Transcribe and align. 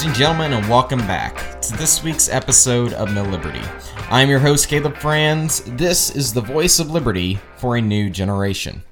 Ladies 0.00 0.08
and 0.08 0.18
gentlemen, 0.18 0.52
and 0.54 0.66
welcome 0.66 1.00
back 1.00 1.60
to 1.60 1.76
this 1.76 2.02
week's 2.02 2.30
episode 2.30 2.94
of 2.94 3.10
MilLiberty. 3.10 3.62
I'm 4.10 4.30
your 4.30 4.38
host, 4.38 4.66
Caleb 4.66 4.96
Franz. 4.96 5.60
This 5.66 6.16
is 6.16 6.32
the 6.32 6.40
voice 6.40 6.78
of 6.78 6.90
liberty 6.90 7.38
for 7.58 7.76
a 7.76 7.82
new 7.82 8.08
generation. 8.08 8.82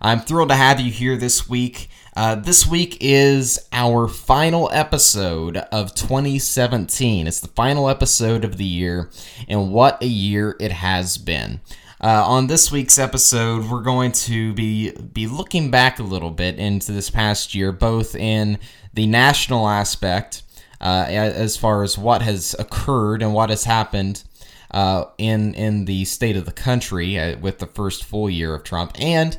I'm 0.00 0.18
thrilled 0.18 0.48
to 0.48 0.56
have 0.56 0.80
you 0.80 0.90
here 0.90 1.16
this 1.16 1.48
week. 1.48 1.88
Uh, 2.16 2.34
this 2.34 2.66
week 2.66 2.98
is 3.00 3.64
our 3.70 4.08
final 4.08 4.68
episode 4.72 5.56
of 5.56 5.94
2017. 5.94 7.28
It's 7.28 7.38
the 7.38 7.46
final 7.46 7.88
episode 7.88 8.44
of 8.44 8.56
the 8.56 8.64
year, 8.64 9.08
and 9.46 9.70
what 9.70 10.02
a 10.02 10.08
year 10.08 10.56
it 10.58 10.72
has 10.72 11.16
been. 11.16 11.60
Uh, 12.00 12.24
on 12.26 12.48
this 12.48 12.72
week's 12.72 12.98
episode, 12.98 13.70
we're 13.70 13.82
going 13.82 14.10
to 14.10 14.52
be 14.54 14.90
be 14.90 15.28
looking 15.28 15.70
back 15.70 16.00
a 16.00 16.02
little 16.02 16.32
bit 16.32 16.58
into 16.58 16.90
this 16.90 17.08
past 17.08 17.54
year, 17.54 17.70
both 17.70 18.16
in 18.16 18.58
the 18.92 19.06
national 19.06 19.68
aspect, 19.68 20.42
uh, 20.80 21.06
as 21.08 21.56
far 21.56 21.82
as 21.82 21.96
what 21.96 22.22
has 22.22 22.54
occurred 22.58 23.22
and 23.22 23.32
what 23.32 23.50
has 23.50 23.64
happened 23.64 24.22
uh, 24.70 25.04
in 25.18 25.54
in 25.54 25.84
the 25.84 26.04
state 26.04 26.36
of 26.36 26.44
the 26.44 26.52
country 26.52 27.18
uh, 27.18 27.38
with 27.38 27.58
the 27.58 27.66
first 27.66 28.04
full 28.04 28.28
year 28.28 28.54
of 28.54 28.64
Trump, 28.64 28.92
and 29.00 29.38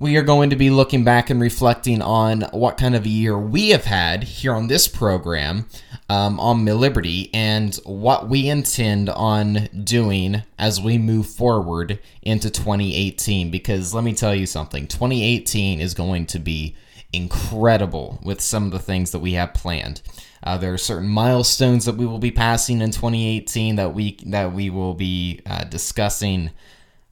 we 0.00 0.16
are 0.16 0.22
going 0.22 0.48
to 0.48 0.56
be 0.56 0.70
looking 0.70 1.04
back 1.04 1.28
and 1.28 1.42
reflecting 1.42 2.00
on 2.00 2.40
what 2.52 2.78
kind 2.78 2.94
of 2.94 3.04
a 3.04 3.08
year 3.08 3.38
we 3.38 3.68
have 3.68 3.84
had 3.84 4.24
here 4.24 4.54
on 4.54 4.66
this 4.66 4.88
program 4.88 5.66
um, 6.08 6.40
on 6.40 6.64
Liberty 6.64 7.28
and 7.34 7.76
what 7.84 8.26
we 8.26 8.48
intend 8.48 9.10
on 9.10 9.68
doing 9.84 10.42
as 10.58 10.80
we 10.80 10.96
move 10.96 11.26
forward 11.26 11.98
into 12.22 12.48
2018. 12.48 13.50
Because 13.50 13.92
let 13.92 14.02
me 14.02 14.14
tell 14.14 14.34
you 14.34 14.46
something 14.46 14.86
2018 14.86 15.82
is 15.82 15.92
going 15.92 16.24
to 16.24 16.38
be 16.38 16.74
incredible 17.12 18.18
with 18.22 18.40
some 18.40 18.66
of 18.66 18.70
the 18.70 18.78
things 18.78 19.10
that 19.10 19.18
we 19.18 19.32
have 19.32 19.54
planned. 19.54 20.02
Uh, 20.42 20.56
there 20.56 20.72
are 20.72 20.78
certain 20.78 21.08
milestones 21.08 21.84
that 21.84 21.96
we 21.96 22.06
will 22.06 22.18
be 22.18 22.30
passing 22.30 22.80
in 22.80 22.90
2018 22.90 23.76
that 23.76 23.94
we 23.94 24.16
that 24.26 24.52
we 24.52 24.70
will 24.70 24.94
be 24.94 25.40
uh, 25.44 25.64
discussing 25.64 26.50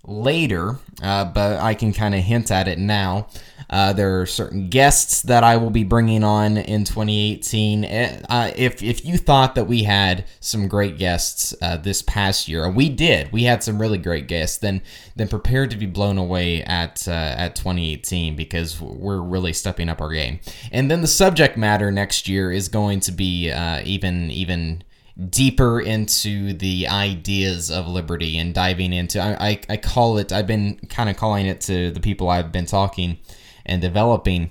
later, 0.09 0.77
uh, 1.03 1.27
but 1.27 1.61
I 1.61 1.75
can 1.75 1.93
kind 1.93 2.15
of 2.15 2.23
hint 2.23 2.51
at 2.51 2.67
it 2.67 2.79
now. 2.79 3.29
Uh, 3.71 3.93
there 3.93 4.21
are 4.21 4.27
certain 4.27 4.71
guests 4.71 5.21
that 5.23 5.45
I 5.45 5.59
will 5.59 5.71
be 5.71 5.85
bringing 5.85 6.25
on 6.25 6.57
in 6.57 6.85
2018. 6.85 7.85
Uh, 7.85 8.53
if 8.57 8.83
if 8.83 9.05
you 9.05 9.19
thought 9.19 9.55
that 9.57 9.67
we 9.67 9.83
had 9.83 10.25
some 10.41 10.69
great 10.69 10.97
guests 10.97 11.55
uh, 11.61 11.77
this 11.77 12.01
past 12.01 12.49
year, 12.49 12.65
and 12.65 12.75
we 12.75 12.89
did, 12.89 13.31
we 13.31 13.45
had 13.45 13.63
some 13.63 13.79
really 13.79 13.99
great 13.99 14.27
guests, 14.27 14.59
then 14.59 14.81
then 15.17 15.29
prepare 15.29 15.67
to 15.67 15.77
be 15.77 15.87
blown 15.87 16.17
away 16.17 16.63
at 16.63 17.07
uh, 17.07 17.11
at 17.11 17.55
2018 17.57 18.35
because 18.37 18.81
we're 18.81 19.21
really 19.21 19.53
stepping 19.53 19.91
up 19.91 20.01
our 20.01 20.11
game. 20.11 20.41
And 20.73 20.91
then 20.91 21.03
the 21.03 21.07
subject 21.07 21.59
matter 21.59 21.91
next 21.91 22.27
year 22.27 22.51
is 22.51 22.69
going 22.69 23.01
to 23.01 23.13
be 23.13 23.51
uh, 23.51 23.83
even 23.85 24.31
even 24.31 24.83
deeper 25.31 25.81
into 25.81 26.53
the 26.53 26.87
ideas 26.87 27.71
of 27.73 27.89
liberty 27.89 28.39
and 28.39 28.55
diving 28.55 28.93
into 28.93 29.21
I, 29.21 29.49
I, 29.49 29.61
I 29.69 29.77
call 29.77 30.19
it 30.19 30.33
I've 30.33 30.47
been 30.47 30.79
kind 30.89 31.11
of 31.11 31.17
calling 31.17 31.47
it 31.47 31.61
to 31.63 31.91
the 31.91 31.99
people 31.99 32.29
I've 32.29 32.53
been 32.53 32.67
talking 32.67 33.19
and 33.67 33.83
developing 33.83 34.51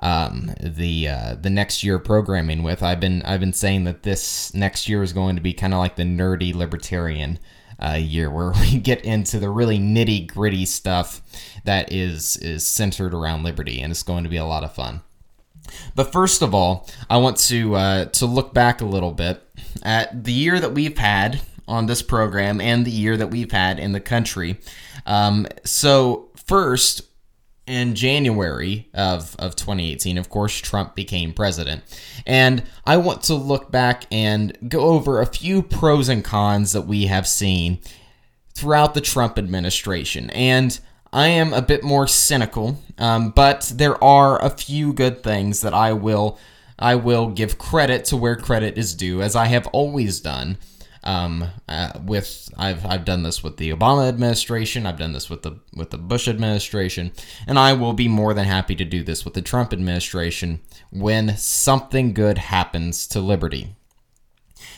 um, 0.00 0.50
the 0.60 1.08
uh, 1.08 1.34
the 1.34 1.50
next 1.50 1.82
year 1.82 1.98
programming 1.98 2.62
with 2.62 2.82
I've 2.82 3.00
been 3.00 3.22
I've 3.22 3.40
been 3.40 3.52
saying 3.52 3.84
that 3.84 4.04
this 4.04 4.54
next 4.54 4.88
year 4.88 5.02
is 5.02 5.12
going 5.12 5.36
to 5.36 5.42
be 5.42 5.52
kind 5.52 5.74
of 5.74 5.78
like 5.78 5.96
the 5.96 6.04
nerdy 6.04 6.54
libertarian 6.54 7.38
uh, 7.82 7.98
year 8.00 8.30
where 8.30 8.52
we 8.60 8.78
get 8.78 9.04
into 9.04 9.38
the 9.38 9.50
really 9.50 9.78
nitty 9.78 10.26
gritty 10.26 10.64
stuff 10.64 11.20
that 11.64 11.92
is 11.92 12.38
is 12.38 12.66
centered 12.66 13.12
around 13.12 13.42
liberty 13.42 13.80
and 13.80 13.90
it's 13.90 14.02
going 14.02 14.24
to 14.24 14.30
be 14.30 14.36
a 14.36 14.46
lot 14.46 14.64
of 14.64 14.74
fun. 14.74 15.02
But 15.94 16.12
first 16.12 16.42
of 16.42 16.54
all, 16.54 16.88
I 17.10 17.16
want 17.18 17.36
to 17.38 17.74
uh, 17.74 18.04
to 18.06 18.26
look 18.26 18.54
back 18.54 18.80
a 18.80 18.86
little 18.86 19.12
bit 19.12 19.42
at 19.82 20.24
the 20.24 20.32
year 20.32 20.58
that 20.60 20.72
we've 20.72 20.98
had 20.98 21.40
on 21.68 21.86
this 21.86 22.02
program 22.02 22.60
and 22.60 22.84
the 22.84 22.90
year 22.90 23.16
that 23.16 23.28
we've 23.28 23.52
had 23.52 23.78
in 23.78 23.92
the 23.92 24.00
country. 24.00 24.58
Um, 25.04 25.46
so 25.64 26.30
first, 26.46 27.02
in 27.66 27.96
January 27.96 28.88
of, 28.94 29.34
of 29.38 29.56
2018, 29.56 30.18
of 30.18 30.28
course, 30.28 30.56
Trump 30.58 30.94
became 30.94 31.32
president. 31.32 31.82
And 32.24 32.62
I 32.84 32.96
want 32.96 33.22
to 33.24 33.34
look 33.34 33.72
back 33.72 34.04
and 34.12 34.56
go 34.68 34.80
over 34.80 35.20
a 35.20 35.26
few 35.26 35.62
pros 35.62 36.08
and 36.08 36.24
cons 36.24 36.72
that 36.72 36.82
we 36.82 37.06
have 37.06 37.26
seen 37.26 37.80
throughout 38.54 38.94
the 38.94 39.00
Trump 39.00 39.36
administration. 39.36 40.30
And 40.30 40.78
I 41.12 41.28
am 41.28 41.52
a 41.52 41.62
bit 41.62 41.82
more 41.82 42.06
cynical, 42.06 42.78
um, 42.98 43.30
but 43.30 43.72
there 43.74 44.02
are 44.02 44.42
a 44.42 44.50
few 44.50 44.92
good 44.92 45.22
things 45.22 45.60
that 45.62 45.74
I 45.74 45.92
will 45.92 46.38
I 46.78 46.94
will 46.94 47.28
give 47.28 47.58
credit 47.58 48.04
to 48.06 48.16
where 48.16 48.36
credit 48.36 48.76
is 48.76 48.94
due, 48.94 49.22
as 49.22 49.34
I 49.36 49.46
have 49.46 49.66
always 49.68 50.20
done. 50.20 50.58
Um, 51.04 51.44
uh, 51.68 51.92
with 52.04 52.48
I've 52.56 52.84
I've 52.84 53.04
done 53.04 53.22
this 53.22 53.40
with 53.40 53.58
the 53.58 53.70
Obama 53.70 54.08
administration, 54.08 54.86
I've 54.86 54.98
done 54.98 55.12
this 55.12 55.30
with 55.30 55.42
the 55.42 55.60
with 55.72 55.90
the 55.90 55.98
Bush 55.98 56.26
administration, 56.26 57.12
and 57.46 57.60
I 57.60 57.74
will 57.74 57.92
be 57.92 58.08
more 58.08 58.34
than 58.34 58.44
happy 58.44 58.74
to 58.74 58.84
do 58.84 59.04
this 59.04 59.24
with 59.24 59.34
the 59.34 59.42
Trump 59.42 59.72
administration 59.72 60.60
when 60.90 61.36
something 61.36 62.12
good 62.12 62.38
happens 62.38 63.06
to 63.08 63.20
liberty. 63.20 63.76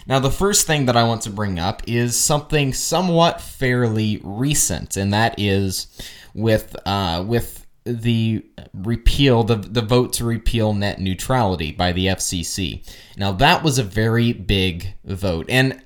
Now, 0.07 0.19
the 0.19 0.31
first 0.31 0.67
thing 0.67 0.87
that 0.87 0.97
I 0.97 1.05
want 1.05 1.23
to 1.23 1.31
bring 1.31 1.59
up 1.59 1.83
is 1.87 2.19
something 2.19 2.73
somewhat 2.73 3.41
fairly 3.41 4.21
recent, 4.23 4.97
and 4.97 5.13
that 5.13 5.35
is 5.39 5.87
with 6.35 6.77
uh, 6.87 7.25
with 7.27 7.67
the 7.89 8.45
repeal 8.75 9.45
the 9.45 9.57
the 9.57 9.83
vote 9.83 10.13
to 10.15 10.25
repeal 10.25 10.75
net 10.75 11.01
neutrality 11.01 11.73
by 11.73 11.93
the 11.93 12.07
FCC. 12.07 12.87
Now 13.17 13.33
that 13.33 13.63
was 13.63 13.79
a 13.79 13.83
very 13.83 14.33
big 14.33 14.95
vote 15.05 15.47
and 15.49 15.83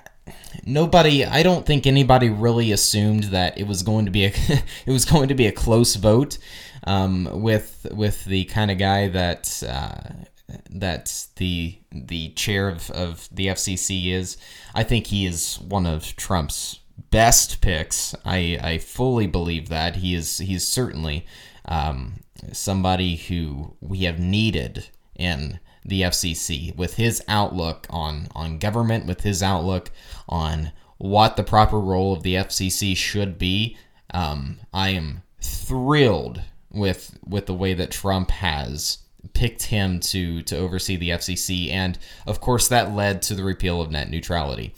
nobody 0.65 1.25
I 1.25 1.43
don't 1.43 1.67
think 1.67 1.87
anybody 1.87 2.29
really 2.31 2.73
assumed 2.73 3.25
that 3.25 3.59
it 3.59 3.67
was 3.67 3.83
going 3.83 4.05
to 4.07 4.11
be 4.11 4.27
a 4.27 4.29
it 4.87 4.93
was 4.93 5.05
going 5.05 5.29
to 5.29 5.35
be 5.35 5.47
a 5.47 5.53
close 5.53 5.95
vote 5.97 6.39
um, 6.85 7.29
with 7.33 7.87
with 7.93 8.25
the 8.25 8.45
kind 8.45 8.71
of 8.71 8.79
guy 8.79 9.09
that 9.09 9.63
uh, 9.67 10.25
that 10.71 11.27
the 11.37 11.79
the 11.91 12.31
chair 12.31 12.69
of, 12.69 12.91
of 12.91 13.29
the 13.33 13.47
FCC 13.47 14.13
is. 14.13 14.37
I 14.75 14.85
think 14.85 15.09
he 15.09 15.27
is 15.27 15.57
one 15.61 15.87
of 15.87 16.17
Trump's 16.17 16.81
best 17.11 17.61
picks. 17.61 18.15
I, 18.25 18.59
I 18.63 18.79
fully 18.79 19.27
believe 19.27 19.69
that 19.69 19.97
he 19.97 20.15
is 20.15 20.39
he's 20.39 20.67
certainly 20.67 21.27
um, 21.67 22.15
somebody 22.53 23.17
who 23.17 23.77
we 23.81 23.99
have 23.99 24.19
needed 24.19 24.89
in 25.15 25.61
the 25.85 26.03
FCC 26.03 26.75
with 26.77 26.95
his 26.95 27.23
outlook 27.29 27.87
on 27.91 28.29
on 28.35 28.59
government, 28.59 29.07
with 29.07 29.23
his 29.23 29.43
outlook 29.43 29.91
on 30.29 30.73
what 30.99 31.37
the 31.37 31.43
proper 31.43 31.81
role 31.81 32.13
of 32.13 32.23
the 32.23 32.35
FCC 32.35 32.97
should 32.97 33.39
be. 33.39 33.77
Um, 34.15 34.61
I 34.73 34.91
am 34.91 35.23
thrilled 35.41 36.43
with 36.71 37.19
with 37.27 37.47
the 37.47 37.55
way 37.55 37.75
that 37.75 37.91
Trump 37.91 38.31
has 38.31 38.99
picked 39.35 39.65
him 39.65 40.01
to 40.01 40.43
to 40.43 40.57
oversee 40.57 40.97
the 40.97 41.11
FCC, 41.11 41.71
and 41.71 41.99
of 42.27 42.41
course 42.41 42.69
that 42.69 42.95
led 42.95 43.23
to 43.23 43.35
the 43.35 43.45
repeal 43.45 43.81
of 43.81 43.91
net 43.91 44.11
neutrality. 44.11 44.75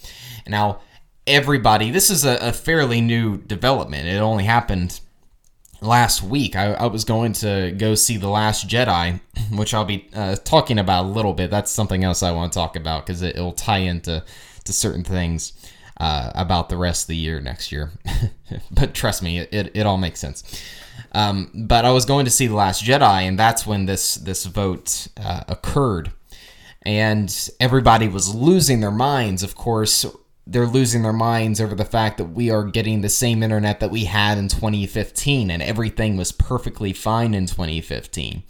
Now, 0.47 0.79
everybody, 1.27 1.91
this 1.91 2.09
is 2.09 2.25
a, 2.25 2.37
a 2.37 2.53
fairly 2.53 3.01
new 3.01 3.37
development. 3.37 4.07
It 4.07 4.17
only 4.17 4.43
happened 4.43 4.99
last 5.85 6.23
week. 6.23 6.55
I, 6.55 6.73
I, 6.73 6.87
was 6.87 7.03
going 7.03 7.33
to 7.33 7.71
go 7.77 7.95
see 7.95 8.17
The 8.17 8.27
Last 8.27 8.67
Jedi, 8.67 9.19
which 9.51 9.73
I'll 9.73 9.85
be 9.85 10.09
uh, 10.13 10.35
talking 10.37 10.79
about 10.79 11.05
a 11.05 11.07
little 11.07 11.33
bit. 11.33 11.51
That's 11.51 11.71
something 11.71 12.03
else 12.03 12.23
I 12.23 12.31
want 12.31 12.51
to 12.51 12.59
talk 12.59 12.75
about 12.75 13.05
because 13.05 13.21
it, 13.21 13.37
will 13.37 13.53
tie 13.53 13.79
into 13.79 14.23
to 14.63 14.73
certain 14.73 15.03
things 15.03 15.53
uh, 15.97 16.31
about 16.35 16.69
the 16.69 16.77
rest 16.77 17.03
of 17.03 17.07
the 17.07 17.17
year 17.17 17.39
next 17.39 17.71
year. 17.71 17.91
but 18.71 18.93
trust 18.93 19.21
me, 19.21 19.39
it, 19.39 19.53
it, 19.53 19.71
it 19.75 19.85
all 19.85 19.97
makes 19.97 20.19
sense. 20.19 20.43
Um, 21.11 21.51
but 21.53 21.85
I 21.85 21.91
was 21.91 22.05
going 22.05 22.25
to 22.25 22.31
see 22.31 22.47
The 22.47 22.55
Last 22.55 22.83
Jedi, 22.83 23.21
and 23.21 23.39
that's 23.39 23.65
when 23.65 23.85
this 23.85 24.15
this 24.15 24.45
vote 24.45 25.07
uh, 25.17 25.43
occurred, 25.47 26.11
and 26.81 27.49
everybody 27.59 28.07
was 28.07 28.33
losing 28.33 28.79
their 28.79 28.91
minds. 28.91 29.43
Of 29.43 29.55
course, 29.55 30.05
they're 30.47 30.67
losing 30.67 31.01
their 31.01 31.13
minds 31.13 31.59
over 31.59 31.75
the 31.75 31.85
fact 31.85 32.17
that 32.17 32.25
we 32.25 32.51
are 32.51 32.63
getting 32.63 33.01
the 33.01 33.09
same 33.09 33.41
internet 33.41 33.79
that 33.79 33.91
we 33.91 34.05
had 34.05 34.37
in 34.37 34.47
2015 34.47 35.49
and 35.49 35.61
everything 35.61 36.17
was 36.17 36.31
perfectly 36.31 36.93
fine 36.93 37.33
in 37.33 37.47
2015. 37.47 38.43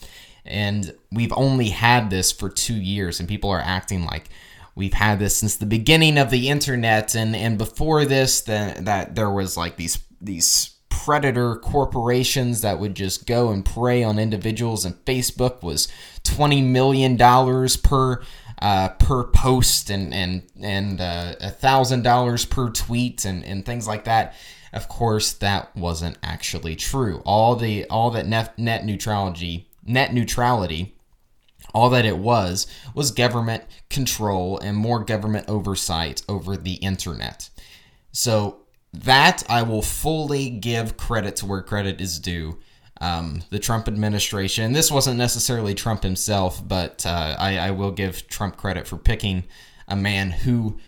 And 0.43 0.93
we've 1.11 1.33
only 1.35 1.69
had 1.69 2.09
this 2.09 2.31
for 2.31 2.49
2 2.49 2.73
years 2.73 3.19
and 3.19 3.29
people 3.29 3.49
are 3.49 3.61
acting 3.61 4.05
like 4.05 4.29
we've 4.75 4.93
had 4.93 5.19
this 5.19 5.37
since 5.37 5.55
the 5.55 5.65
beginning 5.65 6.17
of 6.17 6.29
the 6.29 6.49
internet 6.49 7.15
and 7.15 7.35
and 7.35 7.57
before 7.57 8.05
this 8.05 8.41
the, 8.41 8.75
that 8.81 9.15
there 9.15 9.31
was 9.31 9.55
like 9.55 9.77
these 9.77 9.97
these 10.21 10.75
predator 10.89 11.55
corporations 11.55 12.61
that 12.61 12.79
would 12.79 12.95
just 12.95 13.25
go 13.25 13.51
and 13.51 13.65
prey 13.65 14.03
on 14.03 14.19
individuals 14.19 14.85
and 14.85 14.95
Facebook 15.05 15.61
was 15.61 15.87
20 16.23 16.61
million 16.61 17.15
dollars 17.15 17.77
per 17.77 18.21
uh, 18.65 18.89
per 18.89 19.25
post 19.25 19.91
and 19.91 20.11
and 20.13 20.41
and 20.59 20.99
uh, 20.99 21.35
a 21.39 21.51
thousand 21.51 22.01
dollars 22.01 22.45
per 22.45 22.69
tweet 22.69 23.23
and 23.23 23.43
and 23.45 23.63
things 23.63 23.87
like 23.87 24.05
that. 24.05 24.33
Of 24.73 24.87
course, 24.89 25.33
that 25.33 25.75
wasn't 25.75 26.17
actually 26.23 26.75
true. 26.75 27.21
All 27.25 27.55
the 27.55 27.85
all 27.89 28.09
that 28.11 28.25
net, 28.25 28.57
net 28.57 28.83
neutrality 28.83 29.69
net 29.85 30.13
neutrality 30.13 30.95
All 31.75 31.89
that 31.91 32.05
it 32.05 32.17
was 32.17 32.67
was 32.93 33.11
government 33.11 33.63
control 33.89 34.57
and 34.59 34.77
more 34.77 35.03
government 35.03 35.49
oversight 35.49 36.23
over 36.27 36.57
the 36.57 36.75
internet. 36.75 37.49
So 38.11 38.61
that 38.93 39.43
I 39.49 39.61
will 39.63 39.81
fully 39.81 40.49
give 40.49 40.97
credit 40.97 41.35
to 41.37 41.45
where 41.45 41.61
credit 41.61 41.99
is 42.01 42.19
due. 42.19 42.57
Um, 43.01 43.43
the 43.49 43.59
Trump 43.59 43.87
administration, 43.87 44.71
this 44.71 44.89
wasn't 44.89 45.17
necessarily 45.17 45.75
Trump 45.75 46.03
himself, 46.03 46.65
but 46.65 47.05
uh, 47.05 47.35
I, 47.37 47.57
I 47.57 47.71
will 47.71 47.91
give 47.91 48.27
Trump 48.27 48.55
credit 48.55 48.87
for 48.87 48.97
picking 48.97 49.43
a 49.87 49.95
man 49.95 50.31
who 50.31 50.79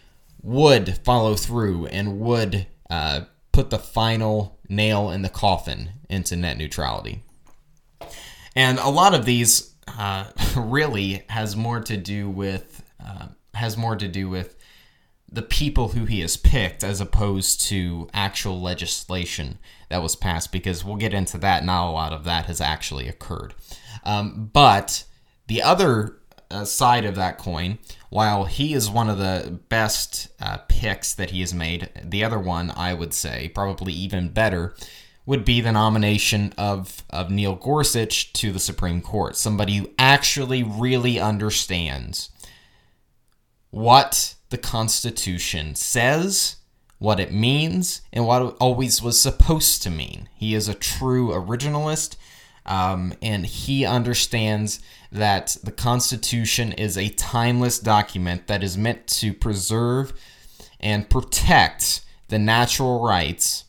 would 0.42 1.00
follow 1.04 1.36
through 1.36 1.88
and 1.88 2.20
would 2.20 2.68
uh, 2.90 3.22
put 3.52 3.70
the 3.70 3.80
final 3.80 4.58
nail 4.70 5.10
in 5.10 5.22
the 5.22 5.30
coffin 5.30 5.90
into 6.10 6.36
net 6.36 6.58
neutrality. 6.58 7.24
And 8.56 8.80
a 8.80 8.90
lot 8.90 9.14
of 9.14 9.26
these 9.26 9.74
uh, 9.88 10.26
really 10.56 11.24
has 11.30 11.56
more 11.56 11.80
to 11.82 11.98
do 11.98 12.30
with 12.30 12.84
uh, 13.04 13.28
has 13.54 13.78
more 13.78 13.96
to 13.96 14.08
do 14.08 14.30
with 14.30 14.57
the 15.30 15.42
people 15.42 15.90
who 15.90 16.06
he 16.06 16.22
has 16.22 16.38
picked 16.38 16.84
as 16.84 17.02
opposed 17.02 17.62
to 17.62 18.08
actual 18.14 18.62
legislation 18.62 19.60
that 19.90 20.02
was 20.02 20.16
passed 20.16 20.52
because 20.52 20.86
we'll 20.86 20.96
get 20.96 21.14
into 21.14 21.38
that 21.38 21.64
not 21.64 21.90
a 21.90 21.92
lot 21.92 22.14
of 22.14 22.24
that 22.24 22.46
has 22.46 22.62
actually 22.62 23.08
occurred 23.08 23.54
um, 24.04 24.50
but 24.54 25.04
the 25.48 25.62
other 25.62 26.18
uh, 26.50 26.64
side 26.64 27.04
of 27.04 27.16
that 27.16 27.38
coin 27.38 27.78
while 28.10 28.46
he 28.46 28.74
is 28.74 28.90
one 28.90 29.10
of 29.10 29.18
the 29.18 29.60
best 29.68 30.30
uh, 30.40 30.58
picks 30.70 31.14
that 31.14 31.32
he 31.32 31.42
has 31.42 31.54
made 31.54 31.90
the 32.04 32.24
other 32.24 32.40
one 32.40 32.72
i 32.72 32.94
would 32.94 33.14
say 33.14 33.50
probably 33.54 33.92
even 33.92 34.30
better 34.30 34.74
would 35.28 35.44
be 35.44 35.60
the 35.60 35.74
nomination 35.74 36.54
of, 36.58 37.04
of 37.10 37.30
Neil 37.30 37.54
Gorsuch 37.54 38.32
to 38.32 38.54
the 38.54 38.62
Supreme 38.62 39.02
Court. 39.02 39.36
Somebody 39.36 39.76
who 39.76 39.90
actually 40.00 40.64
really 40.64 41.20
understands 41.20 42.30
what 43.70 44.36
the 44.50 44.58
Constitution 44.58 45.76
says, 45.76 46.58
what 47.00 47.20
it 47.20 47.32
means, 47.32 48.02
and 48.12 48.26
what 48.26 48.42
it 48.42 48.56
always 48.60 49.02
was 49.02 49.20
supposed 49.20 49.84
to 49.84 49.90
mean. 49.90 50.30
He 50.36 50.56
is 50.56 50.68
a 50.68 50.74
true 50.74 51.30
originalist, 51.30 52.16
um, 52.66 53.14
and 53.22 53.46
he 53.46 53.86
understands 53.86 54.80
that 55.12 55.58
the 55.64 55.72
Constitution 55.72 56.72
is 56.74 56.98
a 56.98 57.10
timeless 57.10 57.80
document 57.80 58.48
that 58.48 58.64
is 58.64 58.78
meant 58.78 59.08
to 59.08 59.34
preserve 59.34 60.14
and 60.80 61.10
protect 61.10 62.02
the 62.30 62.40
natural 62.40 63.02
rights 63.02 63.66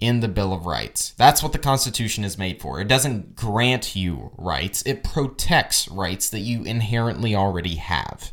in 0.00 0.20
the 0.20 0.28
Bill 0.28 0.52
of 0.52 0.66
Rights. 0.66 1.14
That's 1.16 1.42
what 1.42 1.52
the 1.52 1.58
Constitution 1.58 2.24
is 2.24 2.36
made 2.36 2.60
for. 2.60 2.80
It 2.80 2.88
doesn't 2.88 3.36
grant 3.36 3.94
you 3.94 4.32
rights, 4.36 4.82
it 4.82 5.04
protects 5.04 5.88
rights 5.88 6.28
that 6.30 6.40
you 6.40 6.62
inherently 6.64 7.34
already 7.34 7.76
have. 7.76 8.32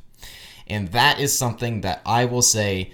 And 0.67 0.89
that 0.89 1.19
is 1.19 1.37
something 1.37 1.81
that 1.81 2.01
I 2.05 2.25
will 2.25 2.41
say 2.41 2.91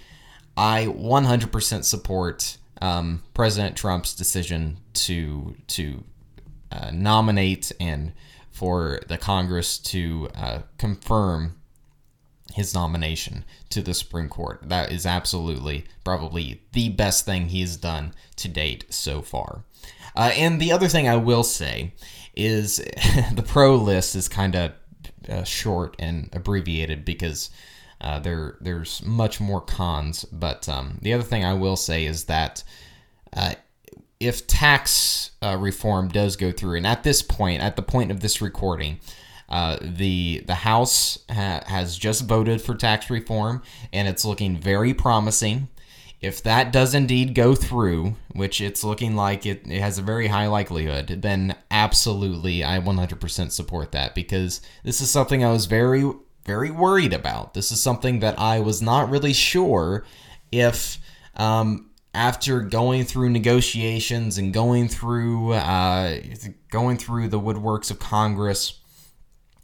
I 0.57 0.85
100% 0.87 1.85
support 1.85 2.57
um, 2.81 3.23
President 3.33 3.75
Trump's 3.75 4.13
decision 4.13 4.77
to 4.93 5.55
to 5.67 6.03
uh, 6.71 6.91
nominate 6.93 7.71
and 7.79 8.13
for 8.51 8.99
the 9.07 9.17
Congress 9.17 9.77
to 9.77 10.29
uh, 10.35 10.59
confirm 10.77 11.55
his 12.53 12.73
nomination 12.73 13.45
to 13.69 13.81
the 13.81 13.93
Supreme 13.93 14.29
Court. 14.29 14.61
That 14.63 14.91
is 14.91 15.05
absolutely 15.05 15.85
probably 16.03 16.61
the 16.73 16.89
best 16.89 17.25
thing 17.25 17.49
he 17.49 17.61
has 17.61 17.77
done 17.77 18.13
to 18.37 18.47
date 18.47 18.85
so 18.89 19.21
far. 19.21 19.63
Uh, 20.15 20.31
and 20.35 20.59
the 20.59 20.71
other 20.71 20.87
thing 20.87 21.07
I 21.07 21.15
will 21.15 21.43
say 21.43 21.93
is 22.35 22.77
the 23.33 23.45
pro 23.45 23.75
list 23.75 24.15
is 24.15 24.27
kind 24.27 24.55
of 24.55 24.73
uh, 25.29 25.43
short 25.43 25.95
and 25.99 26.29
abbreviated 26.33 27.05
because 27.05 27.49
uh, 28.01 28.19
there 28.19 28.57
there's 28.61 29.03
much 29.03 29.39
more 29.39 29.61
cons. 29.61 30.25
But 30.25 30.67
um, 30.69 30.97
the 31.01 31.13
other 31.13 31.23
thing 31.23 31.43
I 31.43 31.53
will 31.53 31.75
say 31.75 32.05
is 32.05 32.25
that 32.25 32.63
uh, 33.33 33.53
if 34.19 34.47
tax 34.47 35.31
uh, 35.41 35.57
reform 35.57 36.09
does 36.09 36.35
go 36.35 36.51
through, 36.51 36.77
and 36.77 36.87
at 36.87 37.03
this 37.03 37.21
point, 37.21 37.61
at 37.61 37.75
the 37.75 37.81
point 37.81 38.11
of 38.11 38.19
this 38.19 38.41
recording, 38.41 38.99
uh, 39.47 39.77
the 39.81 40.43
the 40.45 40.55
House 40.55 41.19
ha- 41.29 41.63
has 41.65 41.97
just 41.97 42.25
voted 42.25 42.61
for 42.61 42.75
tax 42.75 43.09
reform, 43.09 43.61
and 43.93 44.07
it's 44.07 44.25
looking 44.25 44.57
very 44.57 44.93
promising. 44.93 45.69
If 46.21 46.43
that 46.43 46.73
does 46.73 46.93
indeed 46.93 47.33
go 47.33 47.55
through, 47.55 48.15
which 48.33 48.59
it's 48.59 48.83
looking 48.83 49.15
like 49.15 49.45
it, 49.45 49.65
it 49.65 49.79
has 49.79 49.97
a 49.97 50.03
very 50.03 50.27
high 50.27 50.47
likelihood, 50.47 51.19
then 51.21 51.55
absolutely 51.71 52.63
I 52.63 52.79
100% 52.79 53.51
support 53.51 53.93
that 53.93 54.15
because 54.15 54.61
this 54.83 54.99
is 54.99 55.09
something 55.09 55.43
I 55.43 55.51
was 55.51 55.65
very 55.65 56.11
very 56.45 56.71
worried 56.71 57.13
about. 57.13 57.53
This 57.53 57.71
is 57.71 57.83
something 57.83 58.21
that 58.21 58.39
I 58.39 58.59
was 58.59 58.81
not 58.81 59.09
really 59.09 59.33
sure 59.33 60.03
if 60.51 60.97
um, 61.35 61.91
after 62.13 62.61
going 62.61 63.05
through 63.05 63.29
negotiations 63.29 64.37
and 64.37 64.51
going 64.51 64.87
through 64.87 65.53
uh, 65.53 66.17
going 66.71 66.97
through 66.97 67.27
the 67.27 67.39
woodworks 67.39 67.91
of 67.91 67.99
Congress 67.99 68.79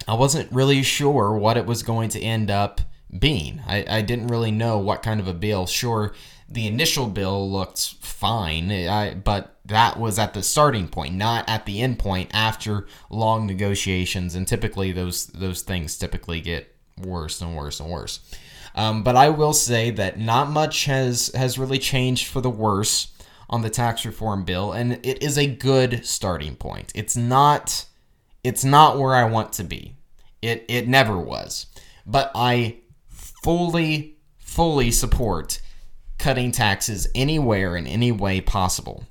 I 0.07 0.13
wasn't 0.13 0.51
really 0.51 0.83
sure 0.83 1.35
what 1.35 1.57
it 1.57 1.65
was 1.65 1.83
going 1.83 2.09
to 2.09 2.21
end 2.21 2.51
up 2.51 2.81
being. 3.17 3.61
I, 3.67 3.85
I 3.89 4.01
didn't 4.01 4.27
really 4.27 4.51
know 4.51 4.77
what 4.77 5.01
kind 5.03 5.19
of 5.19 5.27
a 5.27 5.33
bill. 5.33 5.65
Sure, 5.65 6.13
the 6.47 6.67
initial 6.67 7.07
bill 7.07 7.49
looked 7.51 7.95
fine, 8.01 8.71
I, 8.71 9.15
but 9.15 9.57
that 9.65 9.99
was 9.99 10.19
at 10.19 10.33
the 10.33 10.43
starting 10.43 10.87
point, 10.87 11.15
not 11.15 11.47
at 11.49 11.65
the 11.65 11.81
end 11.81 11.99
point 11.99 12.29
after 12.33 12.87
long 13.09 13.47
negotiations. 13.47 14.35
And 14.35 14.47
typically, 14.47 14.91
those 14.91 15.27
those 15.27 15.61
things 15.63 15.97
typically 15.97 16.41
get 16.41 16.73
worse 17.01 17.41
and 17.41 17.55
worse 17.55 17.79
and 17.79 17.89
worse. 17.89 18.19
Um, 18.75 19.03
but 19.03 19.15
I 19.15 19.29
will 19.29 19.53
say 19.53 19.89
that 19.91 20.19
not 20.19 20.49
much 20.49 20.85
has 20.85 21.31
has 21.33 21.57
really 21.57 21.79
changed 21.79 22.27
for 22.27 22.41
the 22.41 22.49
worse 22.49 23.07
on 23.49 23.61
the 23.61 23.69
tax 23.69 24.05
reform 24.05 24.43
bill, 24.43 24.71
and 24.71 24.93
it 25.05 25.23
is 25.23 25.37
a 25.37 25.47
good 25.47 26.05
starting 26.05 26.55
point. 26.55 26.91
It's 26.93 27.15
not 27.15 27.85
it's 28.43 28.63
not 28.63 28.99
where 28.99 29.15
I 29.15 29.25
want 29.25 29.53
to 29.53 29.63
be. 29.63 29.95
It 30.41 30.65
it 30.67 30.87
never 30.87 31.17
was. 31.17 31.65
But 32.05 32.31
I 32.35 32.77
fully 33.09 34.17
fully 34.37 34.91
support 34.91 35.59
cutting 36.17 36.51
taxes 36.51 37.07
anywhere 37.13 37.75
in 37.75 37.87
any 37.87 38.11
way 38.11 38.41
possible. 38.41 39.05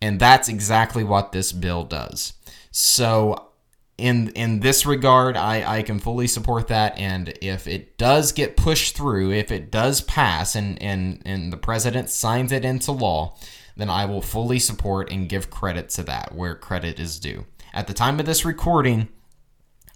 And 0.00 0.20
that's 0.20 0.48
exactly 0.48 1.04
what 1.04 1.32
this 1.32 1.52
bill 1.52 1.84
does. 1.84 2.34
So 2.70 3.48
in 3.96 4.28
in 4.30 4.60
this 4.60 4.86
regard, 4.86 5.36
I, 5.36 5.78
I 5.78 5.82
can 5.82 5.98
fully 5.98 6.28
support 6.28 6.68
that. 6.68 6.96
And 6.96 7.36
if 7.42 7.66
it 7.66 7.98
does 7.98 8.32
get 8.32 8.56
pushed 8.56 8.96
through, 8.96 9.32
if 9.32 9.50
it 9.50 9.70
does 9.70 10.00
pass 10.00 10.54
and, 10.54 10.80
and, 10.80 11.20
and 11.24 11.52
the 11.52 11.56
president 11.56 12.08
signs 12.08 12.52
it 12.52 12.64
into 12.64 12.92
law, 12.92 13.36
then 13.76 13.90
I 13.90 14.04
will 14.04 14.22
fully 14.22 14.60
support 14.60 15.10
and 15.10 15.28
give 15.28 15.50
credit 15.50 15.88
to 15.90 16.04
that 16.04 16.34
where 16.34 16.54
credit 16.54 17.00
is 17.00 17.18
due. 17.18 17.46
At 17.72 17.86
the 17.88 17.94
time 17.94 18.20
of 18.20 18.26
this 18.26 18.44
recording, 18.44 19.08